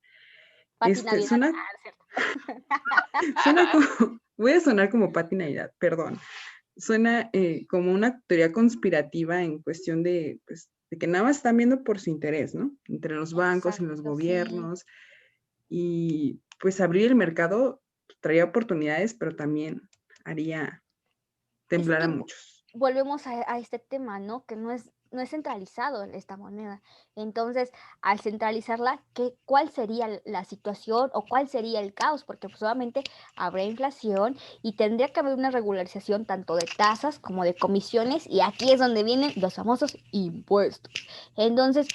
Pati 0.82 0.92
Este, 0.92 1.22
suena, 1.22 1.52
Ah, 1.54 2.80
suena 3.44 3.70
como, 3.70 4.18
voy 4.36 4.52
a 4.52 4.60
sonar 4.60 4.90
como 4.90 5.12
Pati 5.12 5.36
Navidad, 5.36 5.72
perdón. 5.78 6.18
Suena 6.76 7.30
eh, 7.32 7.66
como 7.68 7.92
una 7.92 8.20
teoría 8.26 8.52
conspirativa 8.52 9.42
en 9.42 9.62
cuestión 9.62 10.02
de, 10.02 10.40
pues, 10.46 10.70
de 10.90 10.98
que 10.98 11.06
nada 11.06 11.24
más 11.24 11.36
están 11.36 11.56
viendo 11.56 11.84
por 11.84 12.00
su 12.00 12.10
interés, 12.10 12.54
¿no? 12.54 12.74
Entre 12.86 13.14
los 13.14 13.32
bancos 13.34 13.78
y 13.78 13.82
los 13.84 14.00
Exacto, 14.00 14.02
sí. 14.02 14.08
gobiernos. 14.08 14.84
Y 15.68 16.40
pues 16.60 16.80
abrir 16.80 17.06
el 17.06 17.14
mercado 17.14 17.80
traía 18.20 18.44
oportunidades, 18.44 19.14
pero 19.14 19.36
también 19.36 19.88
haría 20.24 20.82
temblar 21.68 22.02
a 22.02 22.06
que- 22.06 22.12
muchos. 22.12 22.64
volvemos 22.74 23.26
a, 23.26 23.44
a 23.52 23.58
este 23.58 23.78
tema, 23.78 24.18
¿no? 24.18 24.44
Que 24.46 24.56
no 24.56 24.70
es, 24.72 24.90
no 25.12 25.20
es 25.20 25.30
centralizado 25.30 26.04
esta 26.04 26.36
moneda. 26.36 26.82
Entonces, 27.16 27.70
al 28.00 28.20
centralizarla, 28.20 29.02
¿qué, 29.14 29.34
¿cuál 29.44 29.70
sería 29.70 30.20
la 30.24 30.44
situación 30.44 31.10
o 31.14 31.28
cuál 31.28 31.48
sería 31.48 31.80
el 31.80 31.94
caos? 31.94 32.24
Porque 32.24 32.48
pues 32.48 32.62
obviamente 32.62 33.04
habrá 33.36 33.62
inflación 33.64 34.36
y 34.62 34.76
tendría 34.76 35.12
que 35.12 35.20
haber 35.20 35.34
una 35.34 35.50
regularización 35.50 36.26
tanto 36.26 36.56
de 36.56 36.66
tasas 36.66 37.18
como 37.18 37.44
de 37.44 37.56
comisiones 37.58 38.26
y 38.26 38.40
aquí 38.40 38.72
es 38.72 38.80
donde 38.80 39.04
vienen 39.04 39.32
los 39.36 39.54
famosos 39.54 39.98
impuestos. 40.10 41.06
Entonces, 41.36 41.92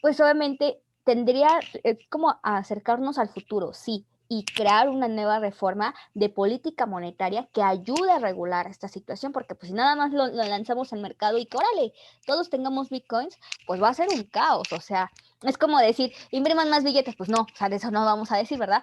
pues 0.00 0.20
obviamente 0.20 0.82
tendría 1.04 1.68
eh, 1.84 2.00
como 2.08 2.38
acercarnos 2.42 3.18
al 3.18 3.28
futuro, 3.28 3.72
sí, 3.72 4.06
y 4.32 4.46
crear 4.46 4.88
una 4.88 5.08
nueva 5.08 5.40
reforma 5.40 5.94
de 6.14 6.30
política 6.30 6.86
monetaria 6.86 7.50
que 7.52 7.62
ayude 7.62 8.10
a 8.12 8.18
regular 8.18 8.66
esta 8.66 8.88
situación, 8.88 9.30
porque 9.30 9.54
pues 9.54 9.68
si 9.68 9.74
nada 9.74 9.94
más 9.94 10.10
lo, 10.10 10.26
lanzamos 10.28 10.90
al 10.94 11.02
mercado 11.02 11.36
y 11.36 11.44
que 11.44 11.58
órale, 11.58 11.92
todos 12.24 12.48
tengamos 12.48 12.88
bitcoins, 12.88 13.38
pues 13.66 13.82
va 13.82 13.90
a 13.90 13.94
ser 13.94 14.08
un 14.08 14.24
caos, 14.24 14.72
o 14.72 14.80
sea, 14.80 15.10
es 15.42 15.58
como 15.58 15.78
decir, 15.78 16.14
impriman 16.30 16.70
más 16.70 16.82
billetes, 16.82 17.14
pues 17.14 17.28
no, 17.28 17.42
o 17.42 17.56
sea, 17.56 17.68
de 17.68 17.76
eso 17.76 17.90
no 17.90 18.06
vamos 18.06 18.32
a 18.32 18.38
decir, 18.38 18.58
¿verdad? 18.58 18.82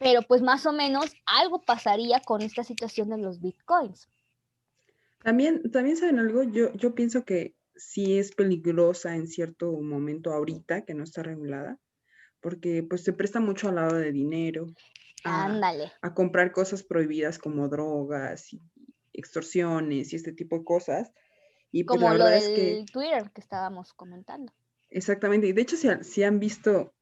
Pero 0.00 0.22
pues 0.22 0.42
más 0.42 0.66
o 0.66 0.72
menos 0.72 1.14
algo 1.26 1.62
pasaría 1.62 2.18
con 2.18 2.42
esta 2.42 2.64
situación 2.64 3.08
de 3.10 3.18
los 3.18 3.40
bitcoins. 3.40 4.08
También, 5.22 5.70
también 5.70 5.96
saben 5.96 6.18
algo, 6.18 6.42
yo, 6.42 6.72
yo 6.72 6.92
pienso 6.96 7.24
que 7.24 7.54
sí 7.76 8.18
es 8.18 8.32
peligrosa 8.32 9.14
en 9.14 9.28
cierto 9.28 9.70
momento 9.80 10.32
ahorita 10.32 10.84
que 10.84 10.94
no 10.94 11.04
está 11.04 11.22
regulada, 11.22 11.78
porque 12.46 12.84
pues 12.88 13.02
se 13.02 13.12
presta 13.12 13.40
mucho 13.40 13.68
al 13.68 13.74
lado 13.74 13.96
de 13.96 14.12
dinero, 14.12 14.68
Ándale. 15.24 15.90
a 16.00 16.14
comprar 16.14 16.52
cosas 16.52 16.84
prohibidas 16.84 17.40
como 17.40 17.68
drogas 17.68 18.52
y 18.52 18.62
extorsiones 19.12 20.12
y 20.12 20.16
este 20.16 20.30
tipo 20.32 20.56
de 20.58 20.64
cosas. 20.64 21.10
Y 21.72 21.82
pues 21.82 21.98
Como 21.98 22.12
la 22.12 22.18
lo 22.18 22.24
del 22.26 22.34
es 22.34 22.48
que 22.48 22.84
Twitter 22.92 23.32
que 23.32 23.40
estábamos 23.40 23.92
comentando. 23.94 24.52
Exactamente. 24.90 25.48
Y 25.48 25.54
de 25.54 25.62
hecho, 25.62 25.76
si, 25.76 25.88
ha- 25.88 26.04
si 26.04 26.22
han 26.22 26.38
visto, 26.38 26.94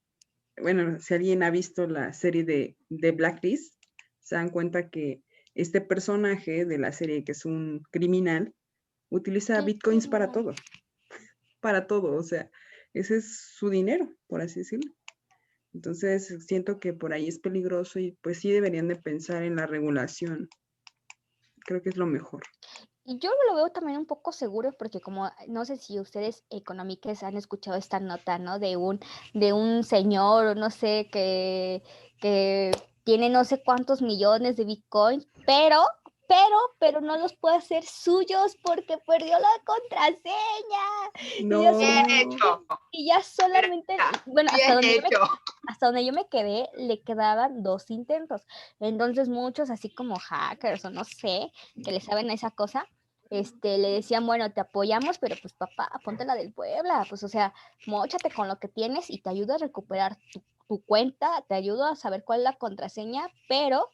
bueno, 0.57 0.98
si 0.98 1.12
alguien 1.12 1.42
ha 1.42 1.50
visto 1.50 1.87
la 1.87 2.14
serie 2.14 2.44
de, 2.44 2.78
de 2.88 3.11
Blacklist, 3.12 3.74
se 4.20 4.37
dan 4.37 4.48
cuenta 4.48 4.88
que 4.88 5.20
este 5.54 5.83
personaje 5.83 6.64
de 6.64 6.78
la 6.78 6.90
serie, 6.92 7.22
que 7.22 7.33
es 7.33 7.44
un 7.44 7.83
criminal, 7.90 8.54
utiliza 9.11 9.61
bitcoins 9.61 10.09
para 10.09 10.33
todo. 10.33 10.54
Para 11.61 11.87
todo. 11.87 12.16
O 12.16 12.22
sea, 12.22 12.50
ese 12.94 13.18
es 13.18 13.40
su 13.59 13.68
dinero, 13.68 14.11
por 14.26 14.40
así 14.40 14.61
decirlo. 14.61 14.90
Entonces, 15.74 16.46
siento 16.46 16.78
que 16.78 16.92
por 16.92 17.12
ahí 17.12 17.28
es 17.28 17.38
peligroso 17.40 17.98
y 17.98 18.12
pues 18.22 18.38
sí 18.38 18.50
deberían 18.50 18.88
de 18.88 18.96
pensar 18.96 19.42
en 19.42 19.56
la 19.56 19.66
regulación. 19.66 20.48
Creo 21.66 21.82
que 21.82 21.88
es 21.88 21.96
lo 21.96 22.06
mejor. 22.06 22.42
Y 23.04 23.18
yo 23.18 23.30
lo 23.48 23.56
veo 23.56 23.68
también 23.70 23.98
un 23.98 24.06
poco 24.06 24.32
seguro 24.32 24.70
porque 24.78 25.00
como 25.00 25.30
no 25.48 25.64
sé 25.66 25.76
si 25.76 26.00
ustedes 26.00 26.44
económicos 26.48 27.22
han 27.22 27.37
escuchado 27.37 27.76
esta 27.76 28.00
nota, 28.00 28.38
¿no? 28.38 28.58
De 28.58 28.76
un 28.76 28.98
de 29.34 29.52
un 29.52 29.84
señor 29.84 30.56
no 30.56 30.70
sé 30.70 31.08
que 31.12 31.82
que 32.18 32.70
tiene 33.02 33.28
no 33.28 33.44
sé 33.44 33.62
cuántos 33.62 34.00
millones 34.00 34.56
de 34.56 34.64
bitcoins, 34.64 35.28
pero 35.44 35.82
pero 36.28 36.56
pero 36.78 37.00
no 37.00 37.16
los 37.16 37.34
puede 37.37 37.56
hacer 37.56 37.84
suyos 37.84 38.56
porque 38.62 38.98
perdió 39.06 39.38
la 39.38 39.48
contraseña 39.64 40.34
No. 41.44 41.62
ya 41.62 41.72
sé. 41.74 41.78
Bien 41.78 42.10
hecho, 42.10 42.64
y 42.90 43.06
ya 43.06 43.22
solamente 43.22 43.96
bueno, 44.26 44.50
hasta 44.52 44.74
donde 44.74 44.94
yo 44.94 45.02
me 45.02 45.08
hecho. 45.08 45.20
hasta 45.68 45.87
donde 45.87 46.04
yo 46.04 46.12
me 46.12 46.28
quedé, 46.28 46.68
le 46.76 47.00
quedaban 47.02 47.62
dos 47.62 47.90
intentos. 47.90 48.46
Entonces 48.80 49.28
muchos, 49.28 49.70
así 49.70 49.94
como 49.94 50.16
hackers 50.18 50.84
o 50.84 50.90
no 50.90 51.04
sé, 51.04 51.50
que 51.84 51.92
le 51.92 52.00
saben 52.00 52.30
a 52.30 52.34
esa 52.34 52.50
cosa, 52.50 52.87
este, 53.30 53.78
le 53.78 53.88
decían, 53.90 54.26
bueno, 54.26 54.52
te 54.52 54.60
apoyamos, 54.60 55.18
pero 55.18 55.37
pues 55.40 55.52
papá, 55.54 55.90
ponte 56.04 56.24
la 56.24 56.34
del 56.34 56.52
Puebla, 56.52 57.04
pues 57.08 57.22
o 57.22 57.28
sea, 57.28 57.52
mochate 57.87 58.30
con 58.30 58.48
lo 58.48 58.58
que 58.58 58.68
tienes 58.68 59.10
y 59.10 59.20
te 59.20 59.30
ayuda 59.30 59.56
a 59.56 59.58
recuperar 59.58 60.16
tu, 60.32 60.42
tu 60.68 60.84
cuenta, 60.84 61.44
te 61.48 61.54
ayuda 61.54 61.90
a 61.90 61.96
saber 61.96 62.24
cuál 62.24 62.40
es 62.40 62.44
la 62.44 62.52
contraseña, 62.54 63.28
pero 63.48 63.88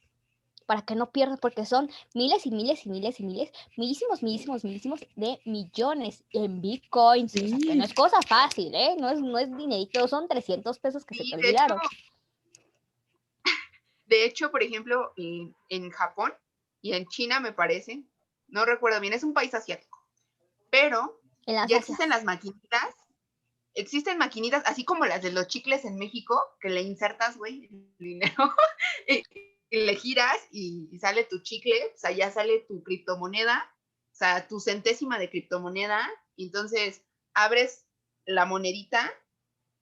para 0.70 0.83
que 0.83 0.94
no 0.94 1.11
pierdas, 1.11 1.40
porque 1.40 1.66
son 1.66 1.90
miles 2.14 2.46
y 2.46 2.52
miles 2.52 2.87
y 2.87 2.90
miles 2.90 3.18
y 3.18 3.24
miles, 3.24 3.50
milísimos, 3.76 4.22
milísimos, 4.22 4.62
milísimos 4.62 5.00
de 5.16 5.40
millones 5.44 6.22
en 6.30 6.61
bitcoins. 6.61 7.35
O 7.35 7.38
sea, 7.40 7.59
que 7.59 7.74
no 7.74 7.83
es 7.83 7.92
cosa 7.92 8.22
fácil, 8.22 8.72
¿eh? 8.72 8.94
No 8.96 9.11
es, 9.11 9.18
no 9.18 9.37
es 9.37 9.48
dinerito, 9.56 10.06
son 10.06 10.28
300 10.28 10.78
pesos 10.78 11.04
que 11.04 11.16
se 11.16 11.24
te 11.24 11.30
de 11.30 11.35
olvidaron. 11.35 11.76
hecho, 11.78 11.88
de 14.06 14.24
hecho, 14.24 14.52
por 14.52 14.62
ejemplo, 14.62 15.12
en, 15.16 15.56
en 15.70 15.90
Japón 15.90 16.33
y 16.80 16.92
en 16.92 17.04
China, 17.09 17.40
me 17.40 17.52
parece, 17.52 18.04
no 18.46 18.64
recuerdo 18.64 19.00
bien, 19.00 19.12
es 19.12 19.24
un 19.24 19.35
país 19.35 19.52
asiático, 19.52 19.98
pero 20.70 21.20
ya 21.48 21.78
existen 21.78 22.11
las 22.11 22.22
maquinitas, 22.22 22.94
existen 23.74 24.18
maquinitas, 24.18 24.62
así 24.66 24.85
como 24.85 25.04
las 25.04 25.20
de 25.20 25.33
los 25.33 25.48
chicles 25.48 25.85
en 25.85 25.96
México, 25.96 26.40
que 26.61 26.68
le 26.68 26.83
insertas, 26.83 27.37
güey, 27.38 27.64
el 27.64 27.92
dinero, 27.98 28.54
y 29.09 29.24
le 29.70 29.94
giras 29.96 30.37
y, 30.50 30.88
y 30.90 30.98
sale 30.98 31.24
tu 31.24 31.40
chicle, 31.40 31.92
o 31.94 31.98
sea, 31.98 32.11
ya 32.11 32.30
sale 32.30 32.61
tu 32.68 32.83
criptomoneda, 32.83 33.70
o 34.12 34.14
sea, 34.14 34.48
tu 34.48 34.61
centésima 34.61 35.18
de 35.18 35.30
criptomoneda, 35.30 36.09
y 36.37 36.46
entonces 36.46 37.02
abres 37.35 37.87
la 38.24 38.46
monedita 38.46 39.12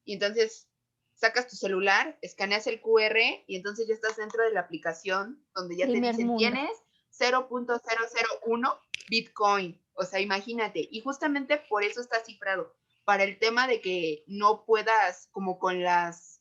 y 0.04 0.14
entonces 0.14 0.68
sacas 1.14 1.48
tu 1.48 1.56
celular, 1.56 2.18
escaneas 2.22 2.66
el 2.66 2.80
QR 2.80 3.18
y 3.46 3.56
entonces 3.56 3.88
ya 3.88 3.94
estás 3.94 4.16
dentro 4.16 4.44
de 4.44 4.52
la 4.52 4.60
aplicación 4.60 5.44
donde 5.54 5.76
ya 5.76 5.86
Primer 5.86 6.10
te 6.10 6.22
dicen 6.22 6.26
mundo. 6.26 6.38
tienes 6.38 6.70
0.001 7.18 8.80
Bitcoin. 9.08 9.80
O 9.94 10.04
sea, 10.04 10.20
imagínate. 10.20 10.88
Y 10.90 11.00
justamente 11.00 11.58
por 11.68 11.82
eso 11.82 12.00
está 12.00 12.24
cifrado. 12.24 12.74
Para 13.04 13.24
el 13.24 13.38
tema 13.38 13.66
de 13.66 13.80
que 13.80 14.22
no 14.26 14.64
puedas, 14.64 15.28
como 15.32 15.58
con 15.58 15.82
las 15.82 16.40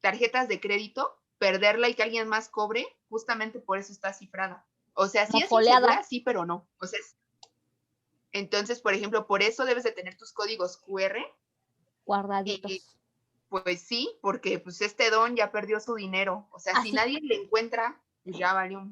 tarjetas 0.00 0.48
de 0.48 0.60
crédito, 0.60 1.16
perderla 1.38 1.88
y 1.88 1.94
que 1.94 2.02
alguien 2.02 2.28
más 2.28 2.48
cobre, 2.48 2.86
justamente 3.08 3.58
por 3.60 3.78
eso 3.78 3.92
está 3.92 4.12
cifrada. 4.12 4.64
O 4.94 5.08
sea, 5.08 5.26
sí 5.26 5.42
Como 5.48 5.60
es 5.60 5.66
insegura, 5.68 6.02
sí, 6.02 6.20
pero 6.20 6.44
no. 6.46 6.66
O 6.80 6.86
sea, 6.86 6.98
es- 6.98 7.16
entonces, 8.32 8.80
por 8.80 8.94
ejemplo, 8.94 9.26
por 9.26 9.42
eso 9.42 9.64
debes 9.64 9.84
de 9.84 9.92
tener 9.92 10.16
tus 10.16 10.32
códigos 10.32 10.76
QR 10.78 11.18
guardaditos. 12.04 12.96
pues 13.48 13.80
sí, 13.80 14.10
porque 14.20 14.58
pues 14.58 14.80
este 14.80 15.10
don 15.10 15.36
ya 15.36 15.50
perdió 15.52 15.78
su 15.80 15.94
dinero. 15.94 16.48
O 16.50 16.58
sea, 16.58 16.74
Así. 16.76 16.88
si 16.90 16.94
nadie 16.94 17.20
le 17.22 17.36
encuentra, 17.36 18.00
pues 18.24 18.36
ya 18.38 18.52
valió. 18.52 18.88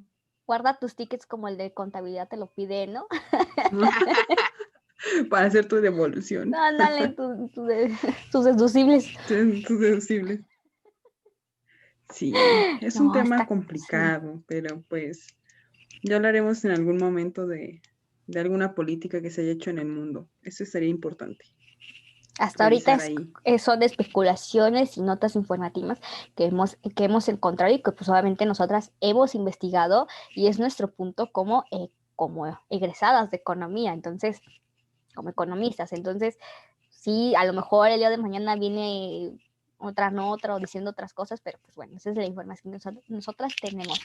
Guarda 0.46 0.78
tus 0.78 0.94
tickets 0.94 1.26
como 1.26 1.48
el 1.48 1.56
de 1.56 1.72
contabilidad 1.72 2.28
te 2.28 2.36
lo 2.36 2.46
pide, 2.46 2.86
¿no? 2.86 3.06
Para 5.30 5.46
hacer 5.46 5.68
tu 5.68 5.76
devolución. 5.76 6.50
No, 6.50 6.58
dale 6.76 7.08
tu- 7.08 7.48
tu 7.48 7.64
de- 7.64 7.94
tus 8.32 8.44
deducibles. 8.44 9.06
tus 9.66 9.80
deducibles. 9.80 10.40
Sí, 12.10 12.34
es 12.80 12.96
un 12.96 13.08
No, 13.08 13.12
tema 13.12 13.36
está- 13.36 13.44
sí. 13.44 13.48
complicado, 13.48 14.42
pero 14.46 14.82
pues 14.88 15.26
ya 16.02 16.16
hablaremos 16.16 16.64
en 16.64 16.72
algún 16.72 16.98
momento 16.98 17.46
de, 17.46 17.82
de 18.26 18.40
alguna 18.40 18.74
política 18.74 19.20
que 19.22 19.30
se 19.30 19.42
haya 19.42 19.52
hecho 19.52 19.70
en 19.70 19.78
el 19.78 19.86
mundo. 19.86 20.28
Eso 20.42 20.64
sería 20.64 20.88
importante. 20.88 21.44
Hasta 22.38 22.64
ahorita 22.64 22.94
es- 22.94 23.12
eh, 23.44 23.58
son 23.60 23.82
especulaciones 23.82 24.96
y 24.98 25.02
notas 25.02 25.36
informativas 25.36 26.00
que 26.34 26.46
hemos, 26.46 26.76
que 26.96 27.04
hemos 27.04 27.28
encontrado 27.28 27.72
y 27.72 27.80
que 27.80 27.92
pues 27.92 28.08
obviamente 28.08 28.44
nosotras 28.44 28.92
hemos 29.00 29.34
investigado 29.36 30.08
y 30.34 30.48
es 30.48 30.58
nuestro 30.58 30.90
punto 30.92 31.30
como, 31.30 31.64
eh, 31.70 31.90
como 32.16 32.46
egresadas 32.70 33.30
de 33.30 33.36
economía, 33.36 33.92
entonces, 33.92 34.40
como 35.14 35.28
economistas. 35.30 35.92
Entonces, 35.92 36.36
sí, 36.90 37.34
a 37.36 37.44
lo 37.44 37.52
mejor 37.52 37.88
el 37.90 37.98
día 37.98 38.10
de 38.10 38.18
mañana 38.18 38.56
viene 38.56 39.38
otra 39.78 40.10
nota 40.10 40.54
o 40.54 40.58
diciendo 40.60 40.90
otras 40.90 41.12
cosas, 41.12 41.40
pero 41.40 41.58
pues 41.62 41.74
bueno, 41.76 41.96
esa 41.96 42.10
es 42.10 42.16
la 42.16 42.24
información 42.24 42.72
que 42.72 42.76
nosotros- 42.76 43.04
nosotras 43.10 43.54
tenemos. 43.60 44.00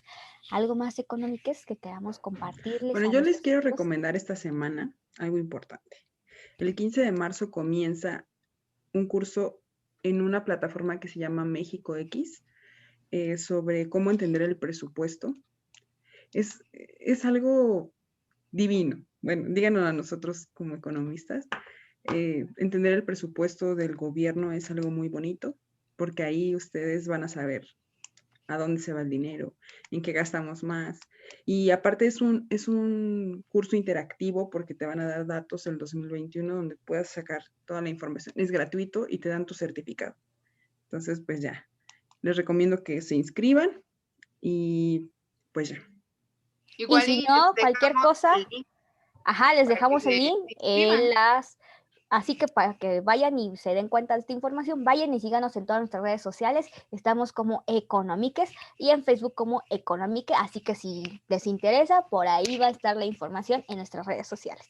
¿Algo 0.52 0.76
más 0.76 1.00
económicas 1.00 1.66
que 1.66 1.78
queramos 1.78 2.20
compartirles? 2.20 2.92
Bueno, 2.92 3.12
yo 3.12 3.22
les 3.22 3.42
quiero 3.42 3.62
recomendar 3.62 4.16
esta 4.16 4.36
semana 4.36 4.94
algo 5.18 5.38
importante. 5.38 5.98
El 6.58 6.76
15 6.76 7.02
de 7.02 7.12
marzo 7.12 7.52
comienza 7.52 8.26
un 8.94 9.08
curso 9.08 9.62
en 10.04 10.22
una 10.22 10.44
plataforma 10.46 11.00
que 11.00 11.08
se 11.08 11.20
llama 11.20 11.46
México 11.46 11.96
X 11.96 12.44
eh, 13.12 13.38
sobre 13.38 13.90
cómo 13.90 14.12
entender 14.12 14.42
el 14.42 14.58
presupuesto. 14.58 15.36
Es, 16.34 16.62
es 16.72 17.26
algo 17.26 17.92
divino. 18.52 19.06
Bueno, 19.22 19.46
díganos 19.50 19.84
a 19.84 19.94
nosotros 19.94 20.48
como 20.54 20.76
economistas. 20.76 21.48
Eh, 22.14 22.48
entender 22.58 22.94
el 22.94 23.04
presupuesto 23.04 23.76
del 23.76 23.96
gobierno 23.96 24.52
es 24.52 24.72
algo 24.72 24.90
muy 24.90 25.10
bonito 25.10 25.56
porque 25.96 26.24
ahí 26.24 26.56
ustedes 26.56 27.08
van 27.08 27.24
a 27.24 27.28
saber 27.28 27.68
a 28.48 28.58
dónde 28.58 28.82
se 28.82 28.94
va 28.94 29.02
el 29.02 29.10
dinero, 29.10 29.54
en 29.92 30.02
qué 30.02 30.12
gastamos 30.12 30.64
más. 30.64 31.00
Y 31.46 31.70
aparte 31.70 32.08
es 32.08 32.20
un, 32.20 32.48
es 32.50 32.68
un 32.68 33.46
curso 33.48 33.76
interactivo 33.76 34.50
porque 34.50 34.74
te 34.74 34.88
van 34.88 35.00
a 35.00 35.08
dar 35.08 35.28
datos 35.28 35.68
el 35.68 35.78
2021 35.78 36.56
donde 36.56 36.76
puedas 36.78 37.10
sacar 37.10 37.44
toda 37.66 37.82
la 37.82 37.90
información. 37.90 38.34
Es 38.36 38.50
gratuito 38.50 39.06
y 39.08 39.20
te 39.20 39.30
dan 39.30 39.46
tu 39.46 39.54
certificado. 39.54 40.16
Entonces, 40.86 41.22
pues 41.24 41.42
ya, 41.42 41.68
les 42.24 42.38
recomiendo 42.38 42.84
que 42.84 43.02
se 43.02 43.16
inscriban 43.16 43.84
y 44.42 45.12
pues 45.52 45.70
ya. 45.70 45.78
Igual 46.78 47.04
si 47.04 47.18
les 47.18 47.30
no, 47.30 47.54
cualquier 47.60 47.94
cosa. 47.94 48.34
Ajá, 49.26 49.54
les 49.54 49.68
dejamos 49.68 50.06
el 50.08 50.18
link 50.18 50.50
en 50.62 51.10
las... 51.12 51.59
Así 52.10 52.38
que 52.38 52.48
para 52.48 52.76
que 52.78 53.02
vayan 53.02 53.38
y 53.38 53.56
se 53.58 53.76
den 53.76 53.88
cuenta 53.88 54.16
de 54.16 54.22
esta 54.22 54.34
información, 54.34 54.84
vayan 54.84 55.14
y 55.14 55.20
síganos 55.20 55.56
en 55.56 55.66
todas 55.68 55.82
nuestras 55.82 56.02
redes 56.02 56.22
sociales. 56.22 56.68
Estamos 56.92 57.32
como 57.32 57.64
Economiques 57.68 58.52
y 58.78 58.90
en 58.90 59.04
Facebook 59.04 59.36
como 59.36 59.62
Economique. 59.70 60.34
Así 60.36 60.60
que 60.62 60.74
si 60.74 61.22
les 61.28 61.46
interesa, 61.46 62.08
por 62.10 62.28
ahí 62.28 62.58
va 62.58 62.66
a 62.68 62.72
estar 62.72 62.98
la 62.98 63.06
información 63.06 63.64
en 63.68 63.78
nuestras 63.78 64.08
redes 64.08 64.28
sociales. 64.28 64.68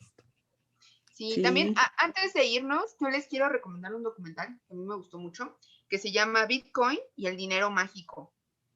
Sí, 1.13 1.41
también 1.41 1.73
a- 1.77 1.91
antes 1.97 2.33
de 2.33 2.45
irnos, 2.45 2.95
yo 2.99 3.09
les 3.09 3.27
quiero 3.27 3.49
recomendar 3.49 3.93
un 3.93 4.03
documental 4.03 4.59
que 4.67 4.73
a 4.73 4.77
mí 4.77 4.85
me 4.85 4.95
gustó 4.95 5.17
mucho, 5.17 5.57
que 5.89 5.97
se 5.97 6.11
llama 6.11 6.45
Bitcoin 6.45 6.99
y 7.15 7.27
el 7.27 7.35
dinero 7.35 7.69
mágico. 7.69 8.33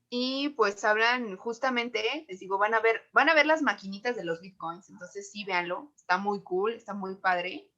Y 0.09 0.49
pues 0.49 0.83
hablan 0.83 1.37
justamente, 1.37 2.25
les 2.27 2.39
digo, 2.39 2.57
van 2.57 2.73
a 2.73 2.79
ver, 2.79 3.01
van 3.13 3.29
a 3.29 3.33
ver 3.33 3.45
las 3.45 3.61
maquinitas 3.61 4.15
de 4.15 4.23
los 4.25 4.41
bitcoins, 4.41 4.89
entonces 4.89 5.31
sí, 5.31 5.43
véanlo, 5.43 5.91
está 5.95 6.17
muy 6.17 6.43
cool, 6.43 6.73
está 6.73 6.93
muy 6.93 7.15
padre. 7.15 7.69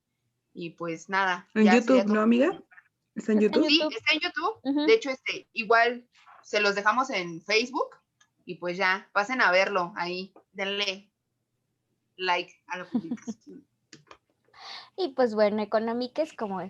Y 0.56 0.72
pues 0.72 1.10
nada. 1.10 1.48
En 1.54 1.66
YouTube. 1.66 2.06
¿no, 2.06 2.22
amiga? 2.22 2.60
¿Está 3.14 3.34
en 3.34 3.42
YouTube? 3.42 3.68
Sí, 3.68 3.82
está 3.92 4.16
en 4.16 4.22
YouTube. 4.22 4.88
De 4.88 4.94
hecho, 4.94 5.10
este, 5.12 5.48
igual 5.54 6.08
se 6.42 6.62
los 6.62 6.76
dejamos 6.76 7.10
en 7.10 7.42
Facebook 7.42 7.98
y 8.46 8.56
pues 8.56 8.78
ya, 8.78 9.10
pasen 9.12 9.42
a 9.42 9.52
verlo 9.52 9.94
ahí, 9.98 10.34
denle 10.54 11.12
like 12.16 12.54
a 12.68 12.80
la 12.80 12.90
publicación. 12.90 13.66
Y 14.98 15.10
pues 15.10 15.36
bueno, 15.36 15.62
Economiques, 15.62 16.32
como 16.32 16.62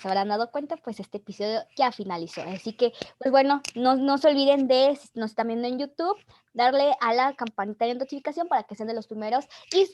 se 0.00 0.08
habrán 0.08 0.28
dado 0.28 0.50
cuenta, 0.50 0.76
pues 0.76 1.00
este 1.00 1.18
episodio 1.18 1.64
ya 1.76 1.92
finalizó. 1.92 2.42
Así 2.42 2.72
que, 2.72 2.92
pues 3.18 3.30
bueno, 3.30 3.60
no, 3.74 3.96
no 3.96 4.18
se 4.18 4.28
olviden 4.28 4.68
de, 4.68 4.96
si 4.96 5.08
nos 5.14 5.30
están 5.30 5.48
viendo 5.48 5.68
en 5.68 5.78
YouTube, 5.78 6.16
darle 6.54 6.94
a 7.00 7.14
la 7.14 7.34
campanita 7.34 7.86
de 7.86 7.94
notificación 7.94 8.48
para 8.48 8.64
que 8.64 8.74
sean 8.74 8.88
de 8.88 8.94
los 8.94 9.06
primeros 9.06 9.46
y, 9.72 9.90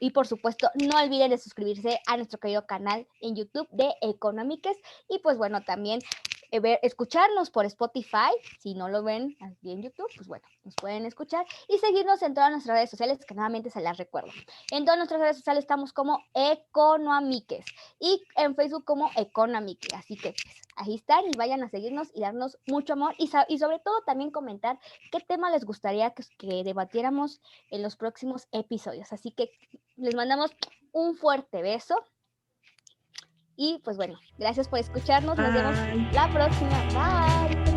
y 0.00 0.10
por 0.10 0.26
supuesto 0.26 0.70
no 0.74 1.00
olviden 1.00 1.30
de 1.30 1.38
suscribirse 1.38 2.00
a 2.06 2.16
nuestro 2.16 2.38
querido 2.38 2.66
canal 2.66 3.06
en 3.20 3.36
YouTube 3.36 3.68
de 3.70 3.92
Economiques 4.00 4.76
y 5.08 5.18
pues 5.18 5.38
bueno, 5.38 5.62
también 5.62 6.00
ver, 6.50 6.78
escucharnos 6.82 7.50
por 7.50 7.66
Spotify, 7.66 8.30
si 8.58 8.74
no 8.74 8.88
lo 8.88 9.02
ven 9.02 9.36
aquí 9.40 9.70
en 9.70 9.82
YouTube, 9.82 10.08
pues 10.16 10.26
bueno, 10.26 10.46
nos 10.64 10.74
pueden 10.74 11.04
escuchar 11.04 11.44
y 11.68 11.78
seguirnos 11.78 12.22
en 12.22 12.34
todas 12.34 12.50
nuestras 12.50 12.76
redes 12.76 12.90
sociales, 12.90 13.24
que 13.26 13.34
nuevamente 13.34 13.70
se 13.70 13.80
las 13.80 13.98
recuerdo. 13.98 14.30
En 14.70 14.84
todas 14.84 14.98
nuestras 14.98 15.20
redes 15.20 15.36
sociales 15.36 15.64
estamos 15.64 15.92
como 15.92 16.18
Economiques 16.34 17.64
y 18.00 18.22
en 18.36 18.54
Facebook 18.54 18.84
como 18.84 19.10
Economiques, 19.16 19.92
así 19.94 20.16
que 20.16 20.32
pues, 20.32 20.62
ahí 20.76 20.94
están 20.94 21.24
y 21.26 21.36
vayan 21.36 21.62
a 21.62 21.68
seguirnos 21.68 22.08
y 22.14 22.20
darnos 22.20 22.58
mucho 22.66 22.94
amor 22.94 23.14
y, 23.18 23.30
y 23.48 23.58
sobre 23.58 23.78
todo 23.80 24.02
también 24.06 24.30
comentar 24.30 24.78
qué 25.12 25.20
tema 25.20 25.50
les 25.50 25.64
gustaría 25.64 26.10
que, 26.12 26.24
que 26.38 26.64
debatiéramos 26.64 27.40
en 27.70 27.82
los 27.82 27.96
próximos 27.96 28.48
episodios. 28.52 29.12
Así 29.12 29.32
que 29.32 29.50
les 29.96 30.14
mandamos 30.14 30.50
un 30.92 31.16
fuerte 31.16 31.62
beso 31.62 31.96
y 33.58 33.80
pues 33.84 33.96
bueno, 33.96 34.18
gracias 34.38 34.68
por 34.68 34.78
escucharnos. 34.78 35.36
Nos 35.36 35.52
vemos 35.52 35.76
la 36.14 36.28
próxima. 36.32 36.80
Bye. 36.94 37.67